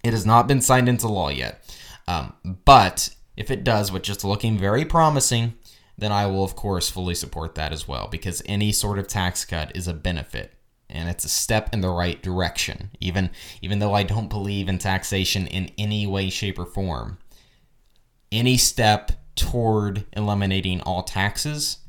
it 0.03 0.11
has 0.11 0.25
not 0.25 0.47
been 0.47 0.61
signed 0.61 0.89
into 0.89 1.07
law 1.07 1.29
yet. 1.29 1.63
Um, 2.07 2.33
but 2.65 3.09
if 3.37 3.49
it 3.49 3.63
does, 3.63 3.91
which 3.91 4.09
is 4.09 4.23
looking 4.23 4.57
very 4.57 4.85
promising, 4.85 5.55
then 5.97 6.11
I 6.11 6.25
will, 6.25 6.43
of 6.43 6.55
course, 6.55 6.89
fully 6.89 7.15
support 7.15 7.55
that 7.55 7.71
as 7.71 7.87
well 7.87 8.07
because 8.07 8.41
any 8.45 8.71
sort 8.71 8.99
of 8.99 9.07
tax 9.07 9.45
cut 9.45 9.75
is 9.75 9.87
a 9.87 9.93
benefit 9.93 10.53
and 10.89 11.09
it's 11.09 11.25
a 11.25 11.29
step 11.29 11.73
in 11.73 11.81
the 11.81 11.89
right 11.89 12.21
direction. 12.21 12.91
Even 12.99 13.31
even 13.61 13.79
though 13.79 13.93
I 13.93 14.03
don't 14.03 14.29
believe 14.29 14.69
in 14.69 14.77
taxation 14.77 15.47
in 15.47 15.71
any 15.77 16.07
way, 16.07 16.29
shape, 16.29 16.59
or 16.59 16.65
form, 16.65 17.17
any 18.31 18.57
step 18.57 19.11
toward 19.35 20.05
eliminating 20.13 20.81
all 20.81 21.03
taxes 21.03 21.79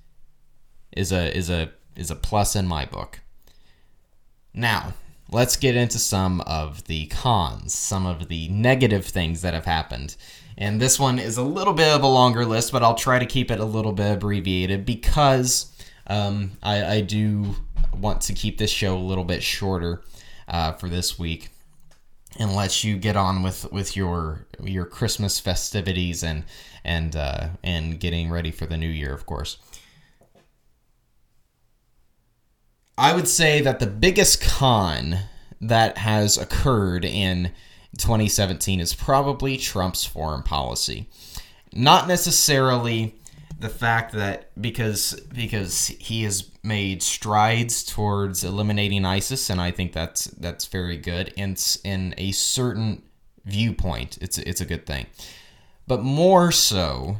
is 0.97 1.13
a 1.13 1.37
is 1.37 1.51
a 1.51 1.71
is 1.97 2.11
a 2.11 2.17
plus 2.17 2.57
in 2.57 2.67
my 2.67 2.85
book. 2.85 3.21
Now, 4.53 4.95
let's 5.31 5.57
get 5.57 5.77
into 5.77 5.99
some 5.99 6.41
of 6.43 6.85
the 6.85 7.07
cons, 7.07 7.75
some 7.75 8.07
of 8.07 8.29
the 8.29 8.49
negative 8.49 9.05
things 9.05 9.43
that 9.43 9.55
have 9.55 9.65
happened. 9.65 10.17
And 10.57 10.81
this 10.81 10.99
one 10.99 11.19
is 11.19 11.37
a 11.37 11.43
little 11.43 11.73
bit 11.73 11.89
of 11.89 12.03
a 12.03 12.07
longer 12.07 12.45
list, 12.45 12.73
but 12.73 12.83
I'll 12.83 12.95
try 12.95 13.19
to 13.19 13.27
keep 13.27 13.51
it 13.51 13.61
a 13.61 13.65
little 13.65 13.93
bit 13.93 14.13
abbreviated 14.13 14.85
because 14.85 15.73
um, 16.07 16.53
I, 16.63 16.97
I, 16.97 17.01
do 17.01 17.57
want 17.97 18.21
to 18.23 18.35
keep 18.35 18.59
this 18.59 18.71
show 18.71 18.97
a 18.97 18.99
little 18.99 19.25
bit 19.25 19.43
shorter 19.43 20.03
uh, 20.47 20.73
for 20.73 20.89
this 20.89 21.19
week 21.19 21.49
and 22.39 22.55
let 22.55 22.85
you 22.85 22.97
get 22.97 23.17
on 23.17 23.43
with, 23.43 23.71
with 23.73 23.97
your 23.97 24.47
your 24.63 24.85
Christmas 24.85 25.41
festivities 25.41 26.23
and 26.23 26.45
and 26.85 27.17
uh, 27.17 27.49
and 27.63 27.99
getting 27.99 28.31
ready 28.31 28.51
for 28.51 28.67
the 28.67 28.77
new 28.77 28.89
year, 28.89 29.15
of 29.15 29.25
course. 29.27 29.57
I 32.97 33.15
would 33.15 33.27
say 33.27 33.61
that 33.61 33.81
the 33.81 33.87
biggest 33.87 34.41
con 34.41 35.19
that 35.61 35.99
has 35.99 36.39
occurred 36.39 37.05
in 37.05 37.53
2017 37.97 38.81
is 38.81 38.95
probably 38.95 39.57
Trump's 39.57 40.05
foreign 40.05 40.43
policy. 40.43 41.09
Not 41.73 42.07
necessarily 42.09 43.17
the 43.59 43.69
fact 43.69 44.13
that 44.13 44.51
because 44.61 45.19
because 45.33 45.87
he 45.87 46.25
has 46.25 46.51
made 46.63 47.03
strides 47.03 47.85
towards 47.85 48.45
eliminating 48.45 49.05
ISIS, 49.05 49.51
and 49.51 49.61
I 49.61 49.71
think 49.71 49.93
that's 49.93 50.25
that's 50.25 50.67
very 50.67 50.97
good. 50.97 51.33
And 51.37 51.61
in 51.85 52.15
a 52.19 52.33
certain 52.33 53.03
viewpoint, 53.45 54.19
it's 54.21 54.39
it's 54.39 54.61
a 54.61 54.67
good 54.67 54.87
thing. 54.87 55.07
But 55.87 56.03
more 56.03 56.51
so, 56.51 57.19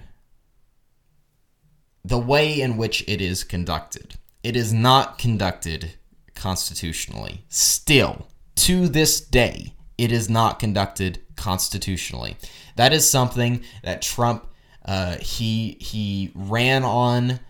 the 2.05 2.19
way 2.19 2.61
in 2.61 2.77
which 2.77 3.03
it 3.09 3.21
is 3.21 3.45
conducted. 3.45 4.17
It 4.43 4.57
is 4.57 4.73
not 4.73 5.17
conducted 5.17 5.95
constitutionally. 6.35 7.45
Still, 7.49 8.29
to 8.57 8.89
this 8.89 9.21
day, 9.21 9.73
it 9.99 10.13
is 10.13 10.29
not 10.29 10.59
conducted 10.59 11.21
constitutionally. 11.37 12.37
That 12.77 12.93
is 12.93 13.09
something 13.09 13.65
that 13.83 14.03
Trump 14.03 14.47
uh, 14.85 15.17
he 15.17 15.77
he 15.81 16.31
ran 16.35 16.85
on 16.85 17.41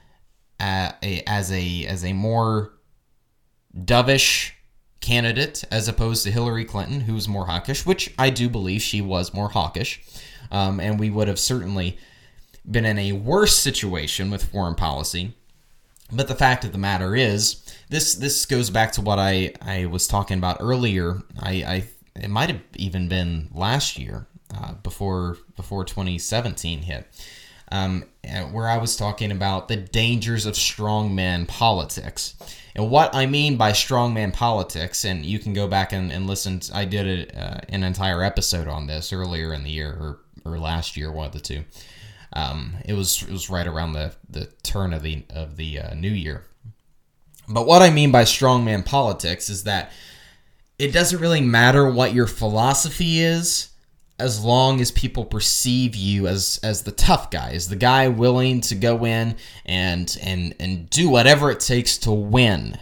uh, 0.60 0.92
a, 1.02 1.22
as 1.26 1.50
a 1.50 1.86
as 1.86 2.04
a 2.04 2.12
more 2.12 2.72
dovish 3.76 4.52
candidate 5.00 5.64
as 5.70 5.88
opposed 5.88 6.24
to 6.24 6.30
Hillary 6.30 6.64
Clinton, 6.64 7.00
who's 7.00 7.28
more 7.28 7.46
hawkish, 7.46 7.84
which 7.84 8.14
I 8.18 8.30
do 8.30 8.48
believe 8.48 8.82
she 8.82 9.00
was 9.00 9.34
more 9.34 9.50
hawkish, 9.50 10.00
um, 10.50 10.80
and 10.80 10.98
we 10.98 11.10
would 11.10 11.28
have 11.28 11.38
certainly 11.38 11.98
been 12.70 12.84
in 12.84 12.98
a 12.98 13.12
worse 13.12 13.56
situation 13.56 14.30
with 14.30 14.50
foreign 14.50 14.74
policy. 14.74 15.34
But 16.12 16.28
the 16.28 16.34
fact 16.34 16.64
of 16.64 16.72
the 16.72 16.78
matter 16.78 17.16
is, 17.16 17.62
this 17.88 18.14
this 18.14 18.46
goes 18.46 18.70
back 18.70 18.92
to 18.92 19.00
what 19.00 19.18
I, 19.18 19.52
I 19.60 19.86
was 19.86 20.06
talking 20.06 20.38
about 20.38 20.58
earlier. 20.60 21.20
I, 21.40 21.50
I 21.50 21.84
it 22.16 22.30
might 22.30 22.50
have 22.50 22.60
even 22.76 23.08
been 23.08 23.48
last 23.52 23.98
year 23.98 24.26
uh, 24.54 24.74
before 24.74 25.38
before 25.56 25.84
2017 25.84 26.82
hit, 26.82 27.06
um, 27.72 28.04
where 28.52 28.68
I 28.68 28.78
was 28.78 28.96
talking 28.96 29.32
about 29.32 29.68
the 29.68 29.76
dangers 29.76 30.46
of 30.46 30.54
strongman 30.54 31.48
politics. 31.48 32.34
And 32.76 32.90
what 32.90 33.14
I 33.14 33.26
mean 33.26 33.56
by 33.56 33.72
strongman 33.72 34.32
politics, 34.32 35.04
and 35.04 35.24
you 35.24 35.38
can 35.38 35.52
go 35.52 35.68
back 35.68 35.92
and, 35.92 36.10
and 36.10 36.26
listen. 36.26 36.60
To, 36.60 36.76
I 36.76 36.84
did 36.84 37.30
a, 37.30 37.40
uh, 37.40 37.60
an 37.68 37.84
entire 37.84 38.22
episode 38.22 38.68
on 38.68 38.86
this 38.86 39.12
earlier 39.12 39.52
in 39.52 39.62
the 39.62 39.70
year 39.70 39.90
or, 39.90 40.20
or 40.44 40.58
last 40.58 40.96
year, 40.96 41.12
one 41.12 41.26
of 41.26 41.32
the 41.32 41.40
two. 41.40 41.64
Um, 42.32 42.74
it 42.84 42.94
was 42.94 43.22
it 43.22 43.30
was 43.30 43.48
right 43.48 43.66
around 43.66 43.92
the, 43.92 44.12
the 44.28 44.46
turn 44.62 44.92
of 44.92 45.02
the 45.02 45.24
of 45.30 45.56
the 45.56 45.80
uh, 45.80 45.94
new 45.94 46.10
year. 46.10 46.44
But 47.48 47.66
what 47.66 47.82
I 47.82 47.90
mean 47.90 48.10
by 48.10 48.24
strongman 48.24 48.84
politics 48.84 49.48
is 49.48 49.64
that 49.64 49.92
it 50.78 50.92
doesn't 50.92 51.20
really 51.20 51.40
matter 51.40 51.88
what 51.88 52.14
your 52.14 52.26
philosophy 52.26 53.20
is 53.20 53.70
as 54.18 54.44
long 54.44 54.80
as 54.80 54.90
people 54.90 55.24
perceive 55.24 55.96
you 55.96 56.26
as 56.26 56.60
as 56.62 56.82
the 56.82 56.92
tough 56.92 57.30
guy, 57.30 57.50
as 57.50 57.68
the 57.68 57.76
guy 57.76 58.08
willing 58.08 58.60
to 58.60 58.74
go 58.74 59.04
in 59.04 59.36
and 59.66 60.16
and 60.22 60.54
and 60.60 60.88
do 60.90 61.08
whatever 61.08 61.50
it 61.50 61.60
takes 61.60 61.98
to 61.98 62.12
win. 62.12 62.78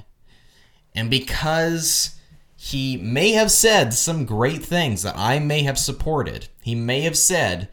And 0.95 1.09
because 1.09 2.17
he 2.65 2.97
may 2.97 3.33
have 3.33 3.51
said 3.51 3.93
some 3.93 4.25
great 4.25 4.65
things 4.65 5.03
that 5.03 5.19
I 5.19 5.41
may 5.41 5.63
have 5.63 5.79
supported. 5.79 6.47
He 6.63 6.77
may 6.77 7.01
have 7.01 7.19
said 7.19 7.69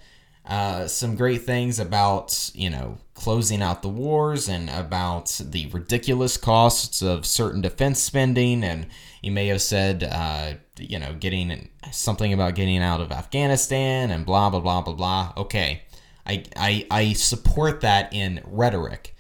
uh, 0.50 0.88
some 0.88 1.16
great 1.16 1.44
things 1.44 1.80
about, 1.80 2.50
you 2.56 2.72
know, 2.72 2.98
closing 3.14 3.62
out 3.62 3.84
the 3.84 3.90
wars 3.90 4.50
and 4.50 4.68
about 4.72 5.40
the 5.44 5.68
ridiculous 5.68 6.38
costs 6.38 7.04
of 7.04 7.26
certain 7.26 7.62
defense 7.62 8.02
spending. 8.02 8.64
And 8.64 8.88
he 9.22 9.30
may 9.30 9.48
have 9.48 9.62
said, 9.62 10.04
uh, 10.04 10.54
you 10.78 10.98
know, 10.98 11.14
getting 11.14 11.70
something 11.92 12.34
about 12.34 12.56
getting 12.56 12.80
out 12.80 13.00
of 13.00 13.12
Afghanistan 13.12 14.10
and 14.10 14.26
blah, 14.26 14.50
blah, 14.50 14.60
blah, 14.60 14.82
blah, 14.82 14.94
blah. 14.96 15.34
Okay. 15.38 15.84
I, 16.26 16.44
I, 16.56 16.88
I 16.90 17.14
support 17.14 17.82
that 17.82 18.12
in 18.12 18.42
rhetoric. 18.46 19.16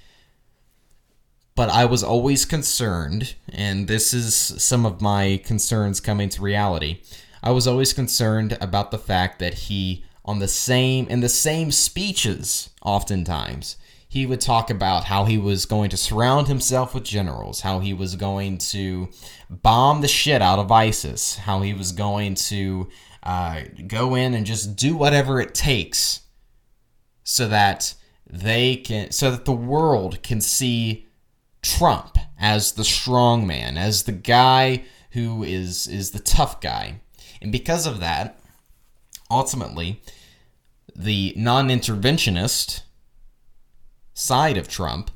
But 1.53 1.69
I 1.69 1.85
was 1.85 2.03
always 2.03 2.45
concerned, 2.45 3.35
and 3.49 3.87
this 3.87 4.13
is 4.13 4.33
some 4.33 4.85
of 4.85 5.01
my 5.01 5.41
concerns 5.43 5.99
coming 5.99 6.29
to 6.29 6.41
reality. 6.41 7.01
I 7.43 7.51
was 7.51 7.67
always 7.67 7.93
concerned 7.93 8.57
about 8.61 8.91
the 8.91 8.97
fact 8.97 9.39
that 9.39 9.53
he 9.53 10.05
on 10.29 10.37
the 10.37 10.47
same 10.47 11.07
in 11.07 11.21
the 11.21 11.27
same 11.27 11.71
speeches 11.71 12.69
oftentimes. 12.83 13.77
He 14.07 14.27
would 14.27 14.41
talk 14.41 14.69
about 14.69 15.05
how 15.05 15.25
he 15.25 15.39
was 15.39 15.65
going 15.65 15.89
to 15.89 15.97
surround 15.97 16.47
himself 16.47 16.93
with 16.93 17.03
generals, 17.03 17.61
how 17.61 17.79
he 17.79 17.93
was 17.93 18.15
going 18.15 18.59
to 18.59 19.09
bomb 19.49 20.01
the 20.01 20.07
shit 20.07 20.39
out 20.39 20.59
of 20.59 20.71
ISIS, 20.71 21.37
how 21.37 21.61
he 21.61 21.73
was 21.73 21.91
going 21.93 22.35
to 22.35 22.89
uh, 23.23 23.61
go 23.87 24.13
in 24.13 24.35
and 24.35 24.45
just 24.45 24.75
do 24.75 24.95
whatever 24.95 25.41
it 25.41 25.55
takes 25.55 26.21
so 27.23 27.47
that 27.47 27.95
they 28.29 28.75
can, 28.75 29.09
so 29.11 29.31
that 29.31 29.45
the 29.45 29.51
world 29.51 30.21
can 30.21 30.41
see 30.41 31.07
Trump 31.63 32.19
as 32.39 32.73
the 32.73 32.85
strong 32.85 33.47
man, 33.47 33.79
as 33.79 34.03
the 34.03 34.11
guy 34.11 34.83
who 35.11 35.43
is 35.43 35.87
is 35.87 36.11
the 36.11 36.19
tough 36.19 36.61
guy, 36.61 37.01
and 37.41 37.51
because 37.51 37.87
of 37.87 37.99
that, 37.99 38.39
ultimately 39.31 40.01
the 40.99 41.33
non 41.37 41.69
interventionist 41.69 42.81
side 44.13 44.57
of 44.57 44.67
Trump 44.67 45.09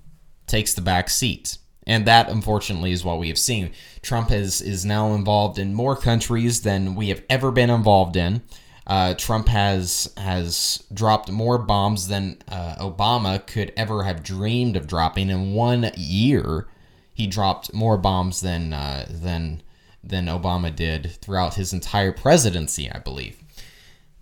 takes 0.47 0.73
the 0.73 0.81
back 0.81 1.09
seat. 1.09 1.57
And 1.85 2.05
that, 2.05 2.29
unfortunately, 2.29 2.93
is 2.93 3.03
what 3.03 3.19
we 3.19 3.27
have 3.27 3.37
seen. 3.37 3.73
Trump 4.01 4.31
is, 4.31 4.61
is 4.61 4.85
now 4.85 5.13
involved 5.13 5.59
in 5.59 5.73
more 5.73 5.97
countries 5.97 6.61
than 6.61 6.95
we 6.95 7.09
have 7.09 7.21
ever 7.29 7.51
been 7.51 7.69
involved 7.69 8.15
in. 8.15 8.41
Uh, 8.87 9.13
Trump 9.13 9.47
has 9.47 10.13
has 10.17 10.83
dropped 10.93 11.31
more 11.31 11.57
bombs 11.57 12.07
than 12.07 12.37
uh, 12.49 12.75
Obama 12.79 13.45
could 13.45 13.73
ever 13.77 14.03
have 14.03 14.23
dreamed 14.23 14.75
of 14.75 14.87
dropping 14.87 15.29
in 15.29 15.53
one 15.53 15.91
year. 15.95 16.67
He 17.13 17.27
dropped 17.27 17.73
more 17.73 17.97
bombs 17.97 18.41
than 18.41 18.73
uh, 18.73 19.05
than 19.09 19.61
than 20.03 20.25
Obama 20.25 20.73
did 20.73 21.17
throughout 21.21 21.53
his 21.55 21.71
entire 21.71 22.11
presidency, 22.11 22.91
I 22.91 22.99
believe. 22.99 23.42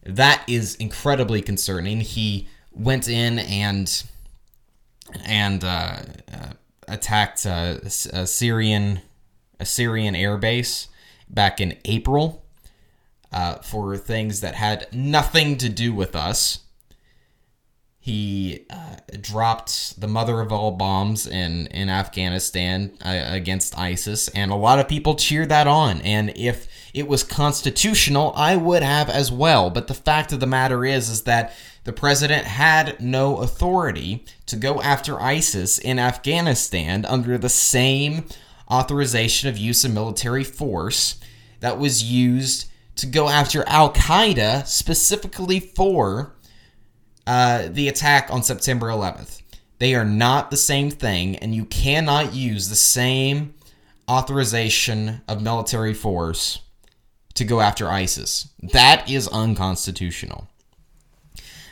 That 0.03 0.43
is 0.47 0.75
incredibly 0.75 1.41
concerning. 1.41 2.01
He 2.01 2.47
went 2.71 3.07
in 3.07 3.39
and 3.39 4.03
and 5.25 5.63
uh, 5.63 5.97
uh, 6.31 6.53
attacked 6.87 7.45
a, 7.45 7.89
Syrian 7.89 9.01
a 9.59 9.65
Syrian 9.65 10.15
air 10.15 10.37
base 10.37 10.87
back 11.29 11.61
in 11.61 11.77
April 11.85 12.43
uh, 13.31 13.55
for 13.55 13.97
things 13.97 14.41
that 14.41 14.55
had 14.55 14.87
nothing 14.91 15.57
to 15.57 15.69
do 15.69 15.93
with 15.93 16.15
us. 16.15 16.59
He 17.99 18.65
uh, 18.71 18.95
dropped 19.19 19.99
the 19.99 20.07
mother 20.07 20.41
of 20.41 20.51
all 20.51 20.71
bombs 20.71 21.27
in 21.27 21.67
in 21.67 21.89
Afghanistan 21.89 22.91
uh, 23.05 23.21
against 23.27 23.77
ISIS, 23.77 24.27
and 24.29 24.51
a 24.51 24.55
lot 24.55 24.79
of 24.79 24.87
people 24.87 25.13
cheered 25.15 25.49
that 25.49 25.67
on. 25.67 26.01
And 26.01 26.33
if 26.35 26.67
it 26.93 27.07
was 27.07 27.23
constitutional, 27.23 28.33
I 28.35 28.55
would 28.55 28.83
have 28.83 29.09
as 29.09 29.31
well. 29.31 29.69
But 29.69 29.87
the 29.87 29.93
fact 29.93 30.33
of 30.33 30.39
the 30.39 30.47
matter 30.47 30.85
is, 30.85 31.09
is 31.09 31.23
that 31.23 31.53
the 31.83 31.93
president 31.93 32.45
had 32.45 33.01
no 33.01 33.37
authority 33.37 34.25
to 34.47 34.55
go 34.55 34.81
after 34.81 35.19
ISIS 35.19 35.77
in 35.77 35.99
Afghanistan 35.99 37.05
under 37.05 37.37
the 37.37 37.49
same 37.49 38.25
authorization 38.69 39.49
of 39.49 39.57
use 39.57 39.83
of 39.83 39.93
military 39.93 40.43
force 40.43 41.19
that 41.59 41.79
was 41.79 42.03
used 42.03 42.69
to 42.97 43.07
go 43.07 43.29
after 43.29 43.67
Al 43.67 43.93
Qaeda 43.93 44.67
specifically 44.67 45.59
for 45.59 46.35
uh, 47.25 47.67
the 47.69 47.87
attack 47.87 48.27
on 48.29 48.43
September 48.43 48.87
11th. 48.87 49.41
They 49.79 49.95
are 49.95 50.05
not 50.05 50.51
the 50.51 50.57
same 50.57 50.91
thing, 50.91 51.37
and 51.37 51.55
you 51.55 51.65
cannot 51.65 52.35
use 52.35 52.69
the 52.69 52.75
same 52.75 53.55
authorization 54.07 55.21
of 55.27 55.41
military 55.41 55.93
force 55.93 56.59
to 57.35 57.45
go 57.45 57.61
after 57.61 57.89
ISIS. 57.89 58.49
That 58.61 59.09
is 59.09 59.27
unconstitutional. 59.27 60.47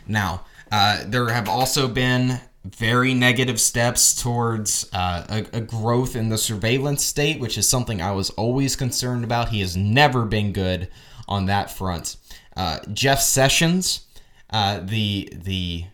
Now, 0.08 0.46
uh, 0.72 1.04
there 1.06 1.30
have 1.30 1.48
also 1.48 1.88
been 1.88 2.39
very 2.66 3.13
negative 3.13 3.60
steps 3.60 4.22
towards 4.22 4.89
uh, 4.94 5.25
a, 5.30 5.58
a, 5.58 5.62
growth 5.62 6.16
in 6.16 6.30
the 6.30 6.38
surveillance 6.38 7.04
state, 7.04 7.39
which 7.39 7.58
is 7.58 7.68
something 7.68 8.01
I 8.01 8.12
was 8.12 8.30
always 8.32 8.75
concerned 8.75 9.24
about. 9.24 9.50
He 9.50 9.62
has 9.62 9.78
never 9.78 10.25
been 10.25 10.51
good 10.51 10.89
on 11.28 11.46
that 11.46 11.72
front. 11.72 12.18
Uh, 12.58 12.80
Jeff 12.92 13.22
Sessions, 13.22 14.06
uh, 14.50 14.82
the 14.82 15.32
the 15.34 15.86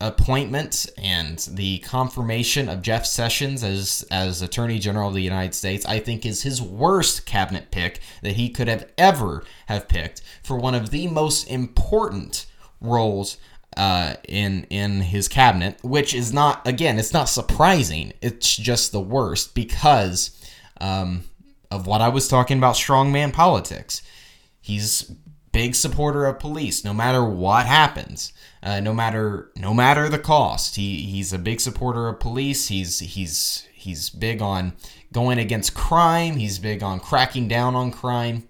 appointment 0.00 0.86
and 0.96 1.38
the 1.52 1.78
confirmation 1.78 2.68
of 2.68 2.82
Jeff 2.82 3.04
Sessions 3.04 3.62
as 3.62 4.06
as 4.10 4.42
Attorney 4.42 4.78
General 4.78 5.08
of 5.08 5.14
the 5.14 5.22
United 5.22 5.54
States, 5.54 5.84
I 5.86 5.98
think 6.00 6.24
is 6.24 6.42
his 6.42 6.62
worst 6.62 7.26
cabinet 7.26 7.70
pick 7.70 8.00
that 8.22 8.32
he 8.32 8.48
could 8.48 8.68
have 8.68 8.90
ever 8.96 9.44
have 9.66 9.88
picked 9.88 10.22
for 10.42 10.56
one 10.56 10.74
of 10.74 10.90
the 10.90 11.08
most 11.08 11.44
important 11.48 12.46
roles 12.80 13.36
uh, 13.76 14.14
in 14.26 14.66
in 14.70 15.02
his 15.02 15.28
cabinet, 15.28 15.78
which 15.82 16.14
is 16.14 16.32
not 16.32 16.66
again, 16.66 16.98
it's 16.98 17.12
not 17.12 17.28
surprising. 17.28 18.12
It's 18.20 18.56
just 18.56 18.92
the 18.92 19.00
worst 19.00 19.54
because 19.54 20.36
um, 20.80 21.24
of 21.70 21.86
what 21.86 22.00
I 22.00 22.08
was 22.08 22.26
talking 22.26 22.58
about, 22.58 22.74
strongman 22.74 23.32
politics. 23.32 24.02
He's 24.60 25.10
big 25.52 25.74
supporter 25.74 26.26
of 26.26 26.38
police, 26.38 26.84
no 26.84 26.94
matter 26.94 27.24
what 27.24 27.66
happens, 27.66 28.32
uh, 28.62 28.80
no 28.80 28.92
matter 28.94 29.50
no 29.56 29.74
matter 29.74 30.08
the 30.08 30.18
cost. 30.18 30.76
He 30.76 31.02
he's 31.02 31.32
a 31.32 31.38
big 31.38 31.60
supporter 31.60 32.08
of 32.08 32.20
police. 32.20 32.68
He's 32.68 33.00
he's 33.00 33.66
he's 33.72 34.10
big 34.10 34.42
on 34.42 34.74
going 35.12 35.38
against 35.38 35.74
crime. 35.74 36.36
He's 36.36 36.58
big 36.58 36.82
on 36.82 37.00
cracking 37.00 37.48
down 37.48 37.74
on 37.74 37.90
crime. 37.90 38.48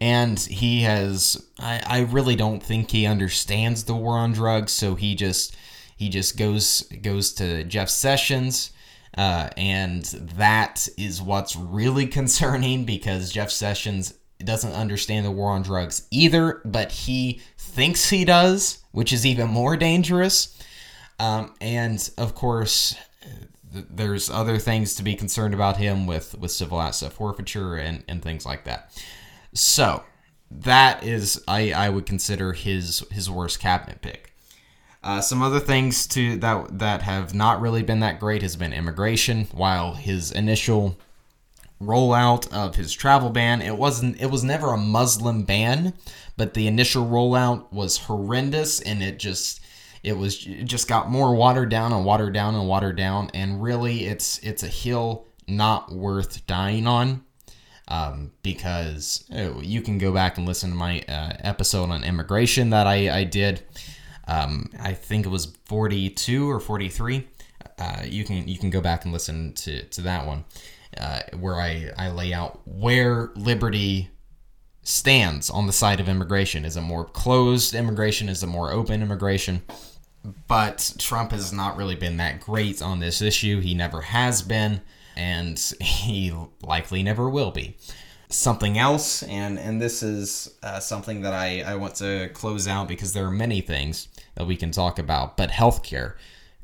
and 0.00 0.38
he 0.40 0.82
has 0.82 1.42
I, 1.58 1.82
I 1.86 2.00
really 2.00 2.36
don't 2.36 2.62
think 2.62 2.90
he 2.90 3.06
understands 3.06 3.84
the 3.84 3.94
war 3.94 4.18
on 4.18 4.32
drugs 4.32 4.72
so 4.72 4.94
he 4.94 5.14
just 5.14 5.56
he 5.96 6.08
just 6.08 6.36
goes 6.36 6.82
goes 7.02 7.32
to 7.34 7.64
jeff 7.64 7.88
sessions 7.88 8.72
uh, 9.16 9.48
and 9.56 10.04
that 10.36 10.86
is 10.98 11.22
what's 11.22 11.56
really 11.56 12.06
concerning 12.18 12.84
because 12.84 13.32
jeff 13.32 13.50
sessions 13.50 14.14
doesn't 14.44 14.72
understand 14.72 15.24
the 15.24 15.30
war 15.30 15.50
on 15.50 15.62
drugs 15.62 16.06
either 16.10 16.60
but 16.64 16.92
he 16.92 17.40
thinks 17.56 18.10
he 18.10 18.24
does 18.24 18.78
which 18.92 19.12
is 19.12 19.24
even 19.24 19.48
more 19.48 19.76
dangerous 19.76 20.58
um, 21.18 21.54
and 21.60 22.10
of 22.18 22.34
course 22.34 22.94
there's 23.90 24.30
other 24.30 24.58
things 24.58 24.94
to 24.94 25.02
be 25.02 25.14
concerned 25.14 25.54
about 25.54 25.76
him 25.76 26.06
with 26.06 26.36
with 26.38 26.50
civil 26.50 26.80
asset 26.80 27.12
forfeiture 27.12 27.76
and 27.76 28.04
and 28.08 28.22
things 28.22 28.46
like 28.46 28.64
that. 28.64 28.90
So 29.52 30.04
that 30.50 31.02
is 31.04 31.42
I 31.46 31.72
I 31.72 31.88
would 31.88 32.06
consider 32.06 32.52
his 32.52 33.04
his 33.10 33.30
worst 33.30 33.60
cabinet 33.60 34.00
pick. 34.02 34.32
Uh, 35.02 35.20
some 35.20 35.42
other 35.42 35.60
things 35.60 36.06
to 36.08 36.36
that 36.38 36.78
that 36.78 37.02
have 37.02 37.34
not 37.34 37.60
really 37.60 37.82
been 37.82 38.00
that 38.00 38.18
great 38.18 38.42
has 38.42 38.56
been 38.56 38.72
immigration. 38.72 39.46
While 39.52 39.94
his 39.94 40.32
initial 40.32 40.98
rollout 41.80 42.52
of 42.52 42.76
his 42.76 42.92
travel 42.92 43.30
ban, 43.30 43.62
it 43.62 43.76
wasn't 43.76 44.20
it 44.20 44.30
was 44.30 44.44
never 44.44 44.72
a 44.72 44.78
Muslim 44.78 45.42
ban, 45.42 45.94
but 46.36 46.54
the 46.54 46.66
initial 46.66 47.06
rollout 47.06 47.72
was 47.72 47.98
horrendous 47.98 48.80
and 48.80 49.02
it 49.02 49.18
just 49.18 49.60
it 50.06 50.16
was 50.16 50.46
it 50.46 50.64
just 50.64 50.86
got 50.86 51.10
more 51.10 51.34
watered 51.34 51.68
down 51.68 51.92
and 51.92 52.04
watered 52.04 52.32
down 52.32 52.54
and 52.54 52.68
watered 52.68 52.96
down, 52.96 53.28
and 53.34 53.60
really, 53.60 54.06
it's 54.06 54.38
it's 54.38 54.62
a 54.62 54.68
hill 54.68 55.26
not 55.48 55.92
worth 55.92 56.46
dying 56.46 56.86
on. 56.86 57.24
Um, 57.88 58.32
because 58.42 59.24
oh, 59.32 59.60
you 59.60 59.80
can 59.80 59.98
go 59.98 60.12
back 60.12 60.38
and 60.38 60.46
listen 60.46 60.70
to 60.70 60.76
my 60.76 61.02
uh, 61.02 61.36
episode 61.38 61.90
on 61.90 62.02
immigration 62.02 62.70
that 62.70 62.88
I, 62.88 63.18
I 63.18 63.24
did. 63.24 63.62
Um, 64.26 64.70
I 64.80 64.92
think 64.92 65.24
it 65.24 65.28
was 65.28 65.52
42 65.66 66.50
or 66.50 66.58
43. 66.58 67.28
Uh, 67.78 68.02
you 68.04 68.24
can 68.24 68.48
you 68.48 68.58
can 68.58 68.70
go 68.70 68.80
back 68.80 69.04
and 69.04 69.12
listen 69.12 69.52
to, 69.54 69.84
to 69.84 70.00
that 70.02 70.26
one 70.26 70.44
uh, 71.00 71.20
where 71.38 71.56
I, 71.56 71.90
I 71.96 72.10
lay 72.10 72.32
out 72.32 72.60
where 72.64 73.30
liberty 73.34 74.10
stands 74.82 75.50
on 75.50 75.66
the 75.66 75.72
side 75.72 76.00
of 76.00 76.08
immigration. 76.08 76.64
Is 76.64 76.76
it 76.76 76.82
more 76.82 77.04
closed 77.04 77.74
immigration? 77.74 78.28
Is 78.28 78.42
it 78.42 78.46
more 78.46 78.70
open 78.70 79.02
immigration? 79.02 79.62
but 80.48 80.94
Trump 80.98 81.32
has 81.32 81.52
not 81.52 81.76
really 81.76 81.94
been 81.94 82.16
that 82.16 82.40
great 82.40 82.82
on 82.82 83.00
this 83.00 83.22
issue. 83.22 83.60
He 83.60 83.74
never 83.74 84.00
has 84.00 84.42
been, 84.42 84.80
and 85.16 85.58
he 85.80 86.32
likely 86.62 87.02
never 87.02 87.28
will 87.28 87.50
be. 87.50 87.76
Something 88.28 88.76
else, 88.76 89.22
and 89.22 89.56
and 89.58 89.80
this 89.80 90.02
is 90.02 90.56
uh, 90.62 90.80
something 90.80 91.20
that 91.20 91.32
I, 91.32 91.60
I 91.60 91.76
want 91.76 91.94
to 91.96 92.28
close 92.30 92.66
out 92.66 92.88
because 92.88 93.12
there 93.12 93.24
are 93.24 93.30
many 93.30 93.60
things 93.60 94.08
that 94.34 94.46
we 94.46 94.56
can 94.56 94.72
talk 94.72 94.98
about, 94.98 95.36
but 95.36 95.50
healthcare. 95.50 96.14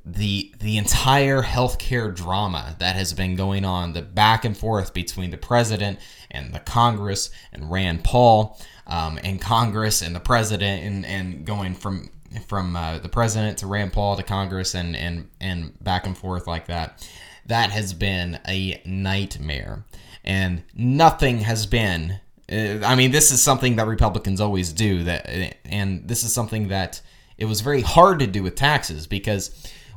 The 0.04 0.52
the 0.58 0.78
entire 0.78 1.42
healthcare 1.42 2.14
drama 2.14 2.74
that 2.80 2.96
has 2.96 3.12
been 3.12 3.36
going 3.36 3.64
on, 3.64 3.92
the 3.92 4.02
back 4.02 4.44
and 4.44 4.56
forth 4.56 4.92
between 4.92 5.30
the 5.30 5.36
president 5.36 6.00
and 6.30 6.52
the 6.52 6.58
Congress 6.58 7.30
and 7.52 7.70
Rand 7.70 8.02
Paul, 8.02 8.58
um, 8.88 9.20
and 9.22 9.40
Congress 9.40 10.02
and 10.02 10.14
the 10.14 10.20
president, 10.20 10.84
and, 10.84 11.06
and 11.06 11.44
going 11.44 11.74
from 11.74 12.10
from 12.46 12.74
uh, 12.74 12.98
the 12.98 13.08
president 13.08 13.58
to 13.58 13.66
Rand 13.66 13.92
Paul 13.92 14.16
to 14.16 14.22
Congress 14.22 14.74
and 14.74 14.96
and 14.96 15.28
and 15.40 15.72
back 15.82 16.06
and 16.06 16.16
forth 16.16 16.46
like 16.46 16.66
that. 16.66 17.08
That 17.46 17.70
has 17.70 17.92
been 17.92 18.40
a 18.46 18.80
nightmare, 18.84 19.84
and 20.24 20.62
nothing 20.74 21.40
has 21.40 21.66
been. 21.66 22.20
Uh, 22.50 22.84
I 22.84 22.94
mean, 22.94 23.12
this 23.12 23.30
is 23.30 23.42
something 23.42 23.76
that 23.76 23.86
Republicans 23.86 24.40
always 24.40 24.72
do. 24.72 25.04
That, 25.04 25.56
and 25.64 26.08
this 26.08 26.24
is 26.24 26.32
something 26.32 26.68
that 26.68 27.00
it 27.38 27.46
was 27.46 27.60
very 27.60 27.82
hard 27.82 28.18
to 28.20 28.26
do 28.26 28.42
with 28.42 28.54
taxes 28.54 29.06
because 29.06 29.50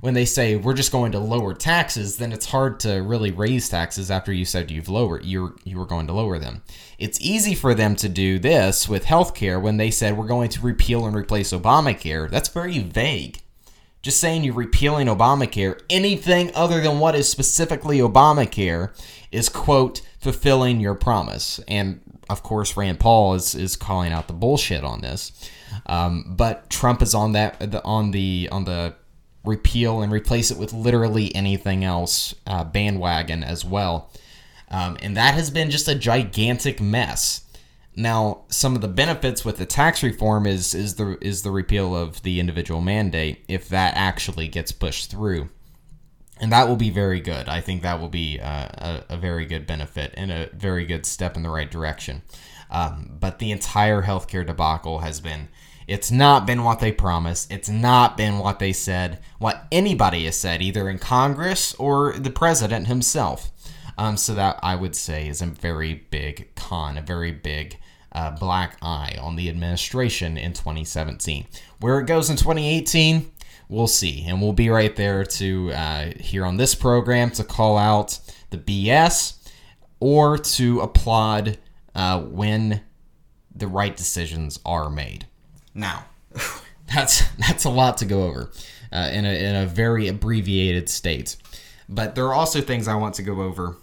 when 0.06 0.13
they 0.13 0.24
say 0.24 0.56
we're 0.56 0.76
just 0.76 0.91
going 0.91 1.12
to 1.13 1.20
lower 1.20 1.56
taxes, 1.56 2.18
then 2.18 2.32
it's 2.32 2.46
hard 2.46 2.80
to 2.82 2.98
really 3.02 3.32
raise 3.32 3.68
taxes 3.68 4.12
after 4.12 4.32
you 4.32 4.46
said 4.46 4.70
you've 4.70 4.88
lowered 4.88 5.26
you're 5.26 5.56
you 5.63 5.80
were 5.80 5.86
going 5.86 6.06
to 6.06 6.13
lower 6.13 6.38
them. 6.38 6.62
It's 7.00 7.20
easy 7.20 7.56
for 7.56 7.74
them 7.74 7.96
to 7.96 8.08
do 8.08 8.38
this 8.38 8.88
with 8.88 9.06
healthcare 9.06 9.60
when 9.60 9.78
they 9.78 9.89
said 9.89 10.15
we're 10.15 10.28
going 10.28 10.50
to 10.50 10.62
repeal 10.62 11.08
and 11.08 11.15
replace 11.15 11.52
Obamacare. 11.52 12.30
That's 12.30 12.50
very 12.50 12.78
vague. 12.78 13.41
Just 14.04 14.20
saying 14.20 14.44
you're 14.44 14.54
repealing 14.54 15.08
Obamacare, 15.08 15.82
anything 15.89 16.52
other 16.54 16.82
than 16.82 17.00
what 17.00 17.15
is 17.15 17.28
specifically 17.28 17.98
Obamacare 17.98 18.96
is 19.32 19.50
quote 19.50 20.02
fulfilling 20.20 20.80
your 20.80 20.94
promise. 20.94 21.60
And 21.68 22.00
of 22.30 22.44
course, 22.44 22.78
Rand 22.78 23.00
Paul 23.00 23.34
is 23.34 23.56
is 23.56 23.76
calling 23.76 24.12
out 24.12 24.28
the 24.28 24.34
bullshit 24.34 24.84
on 24.84 25.02
this. 25.02 25.32
Um, 25.88 26.36
but 26.38 26.70
Trump 26.70 27.02
is 27.02 27.15
on 27.15 27.32
that 27.32 27.82
on 27.84 28.12
the 28.12 28.50
on 28.52 28.65
the 28.65 28.94
repeal 29.46 30.02
and 30.02 30.12
replace 30.12 30.52
it 30.52 30.58
with 30.58 30.74
literally 30.74 31.34
anything 31.36 31.84
else 31.84 32.36
uh, 32.48 32.64
bandwagon 32.64 33.44
as 33.44 33.64
well. 33.64 34.10
Um, 34.70 34.98
and 35.02 35.16
that 35.16 35.36
has 35.36 35.50
been 35.50 35.70
just 35.70 35.88
a 35.88 35.96
gigantic 35.96 36.82
mess. 36.82 37.42
Now, 37.96 38.44
some 38.50 38.76
of 38.76 38.82
the 38.82 38.88
benefits 38.88 39.46
with 39.46 39.58
the 39.58 39.66
tax 39.66 40.04
reform 40.04 40.46
is 40.46 40.76
is 40.76 40.96
the 40.96 41.18
is 41.22 41.44
the 41.44 41.52
repeal 41.52 41.96
of 41.96 42.22
the 42.24 42.40
individual 42.40 42.82
mandate 42.82 43.46
if 43.48 43.70
that 43.70 43.96
actually 43.96 44.50
gets 44.50 44.74
pushed 44.74 45.10
through, 45.10 45.50
and 46.40 46.52
that 46.52 46.68
will 46.68 46.76
be 46.76 46.90
very 46.90 47.22
good. 47.22 47.48
I 47.48 47.62
think 47.62 47.84
that 47.84 48.02
will 48.02 48.10
be 48.10 48.40
uh, 48.42 48.68
a, 48.78 49.04
a, 49.10 49.18
very 49.18 49.46
good 49.46 49.66
benefit 49.66 50.14
and 50.18 50.30
a 50.30 50.50
very 50.54 50.86
good 50.86 51.06
step 51.06 51.38
in 51.38 51.44
the 51.44 51.50
right 51.50 51.72
direction. 51.72 52.22
Um, 52.70 53.16
but 53.18 53.40
the 53.40 53.52
entire 53.52 54.02
healthcare 54.02 54.46
debacle 54.46 55.00
has 55.00 55.22
been 55.22 55.48
it's 55.88 56.12
not 56.12 56.48
been 56.48 56.63
what 56.63 56.80
they 56.80 56.91
promised. 56.91 57.52
It's 57.52 57.69
not 57.69 58.17
been 58.17 58.39
what 58.39 58.60
they 58.60 58.74
said, 58.74 59.19
what 59.38 59.67
anybody 59.71 60.26
has 60.26 60.39
said, 60.39 60.62
either 60.62 60.89
in 60.89 60.98
Congress 60.98 61.76
or 61.76 62.13
the 62.13 62.32
president 62.32 62.88
himself. 62.88 63.52
Um, 63.98 64.17
so 64.17 64.34
that 64.34 64.60
I 64.62 64.76
would 64.76 64.95
say 64.95 65.28
is 65.28 65.41
a 65.41 65.45
very 65.45 65.93
big 66.10 66.54
con, 66.56 66.98
a 66.98 67.02
very 67.02 67.32
big 67.32 67.78
uh, 68.12 68.32
black 68.32 68.78
eye 68.82 69.17
on 69.21 69.36
the 69.36 69.48
administration 69.48 70.38
in 70.38 70.54
2017. 70.54 71.45
Where 71.80 72.00
it 72.00 72.08
goes 72.08 72.30
in 72.30 72.36
2018, 72.36 73.32
we'll 73.69 73.88
see. 73.88 74.26
And 74.28 74.41
we'll 74.41 74.54
be 74.54 74.69
right 74.69 74.95
there 74.95 75.24
to 75.24 75.71
uh, 75.71 76.12
here 76.19 76.45
on 76.45 76.58
this 76.58 76.76
program 76.76 77.32
to 77.32 77.43
call 77.43 77.78
out 77.78 78.19
the 78.50 78.58
BS 78.58 79.38
or 80.00 80.38
to 80.38 80.82
applaud 80.82 81.58
uh, 81.93 82.21
when 82.21 82.82
the 83.54 83.67
right 83.67 83.95
decisions 83.95 84.60
are 84.65 84.89
made. 84.89 85.26
Now, 85.76 86.06
that's 86.94 87.24
that's 87.38 87.66
a 87.66 87.70
lot 87.70 87.98
to 87.98 88.06
go 88.06 88.24
over 88.24 88.50
uh, 88.92 89.10
in 89.12 89.26
a 89.26 89.44
in 89.44 89.56
a 89.56 89.66
very 89.68 90.08
abbreviated 90.08 90.90
state. 90.90 91.36
But 91.88 92.16
there 92.16 92.26
are 92.26 92.34
also 92.34 92.62
things 92.62 92.88
I 92.88 92.96
want 92.96 93.14
to 93.16 93.24
go 93.24 93.42
over 93.42 93.76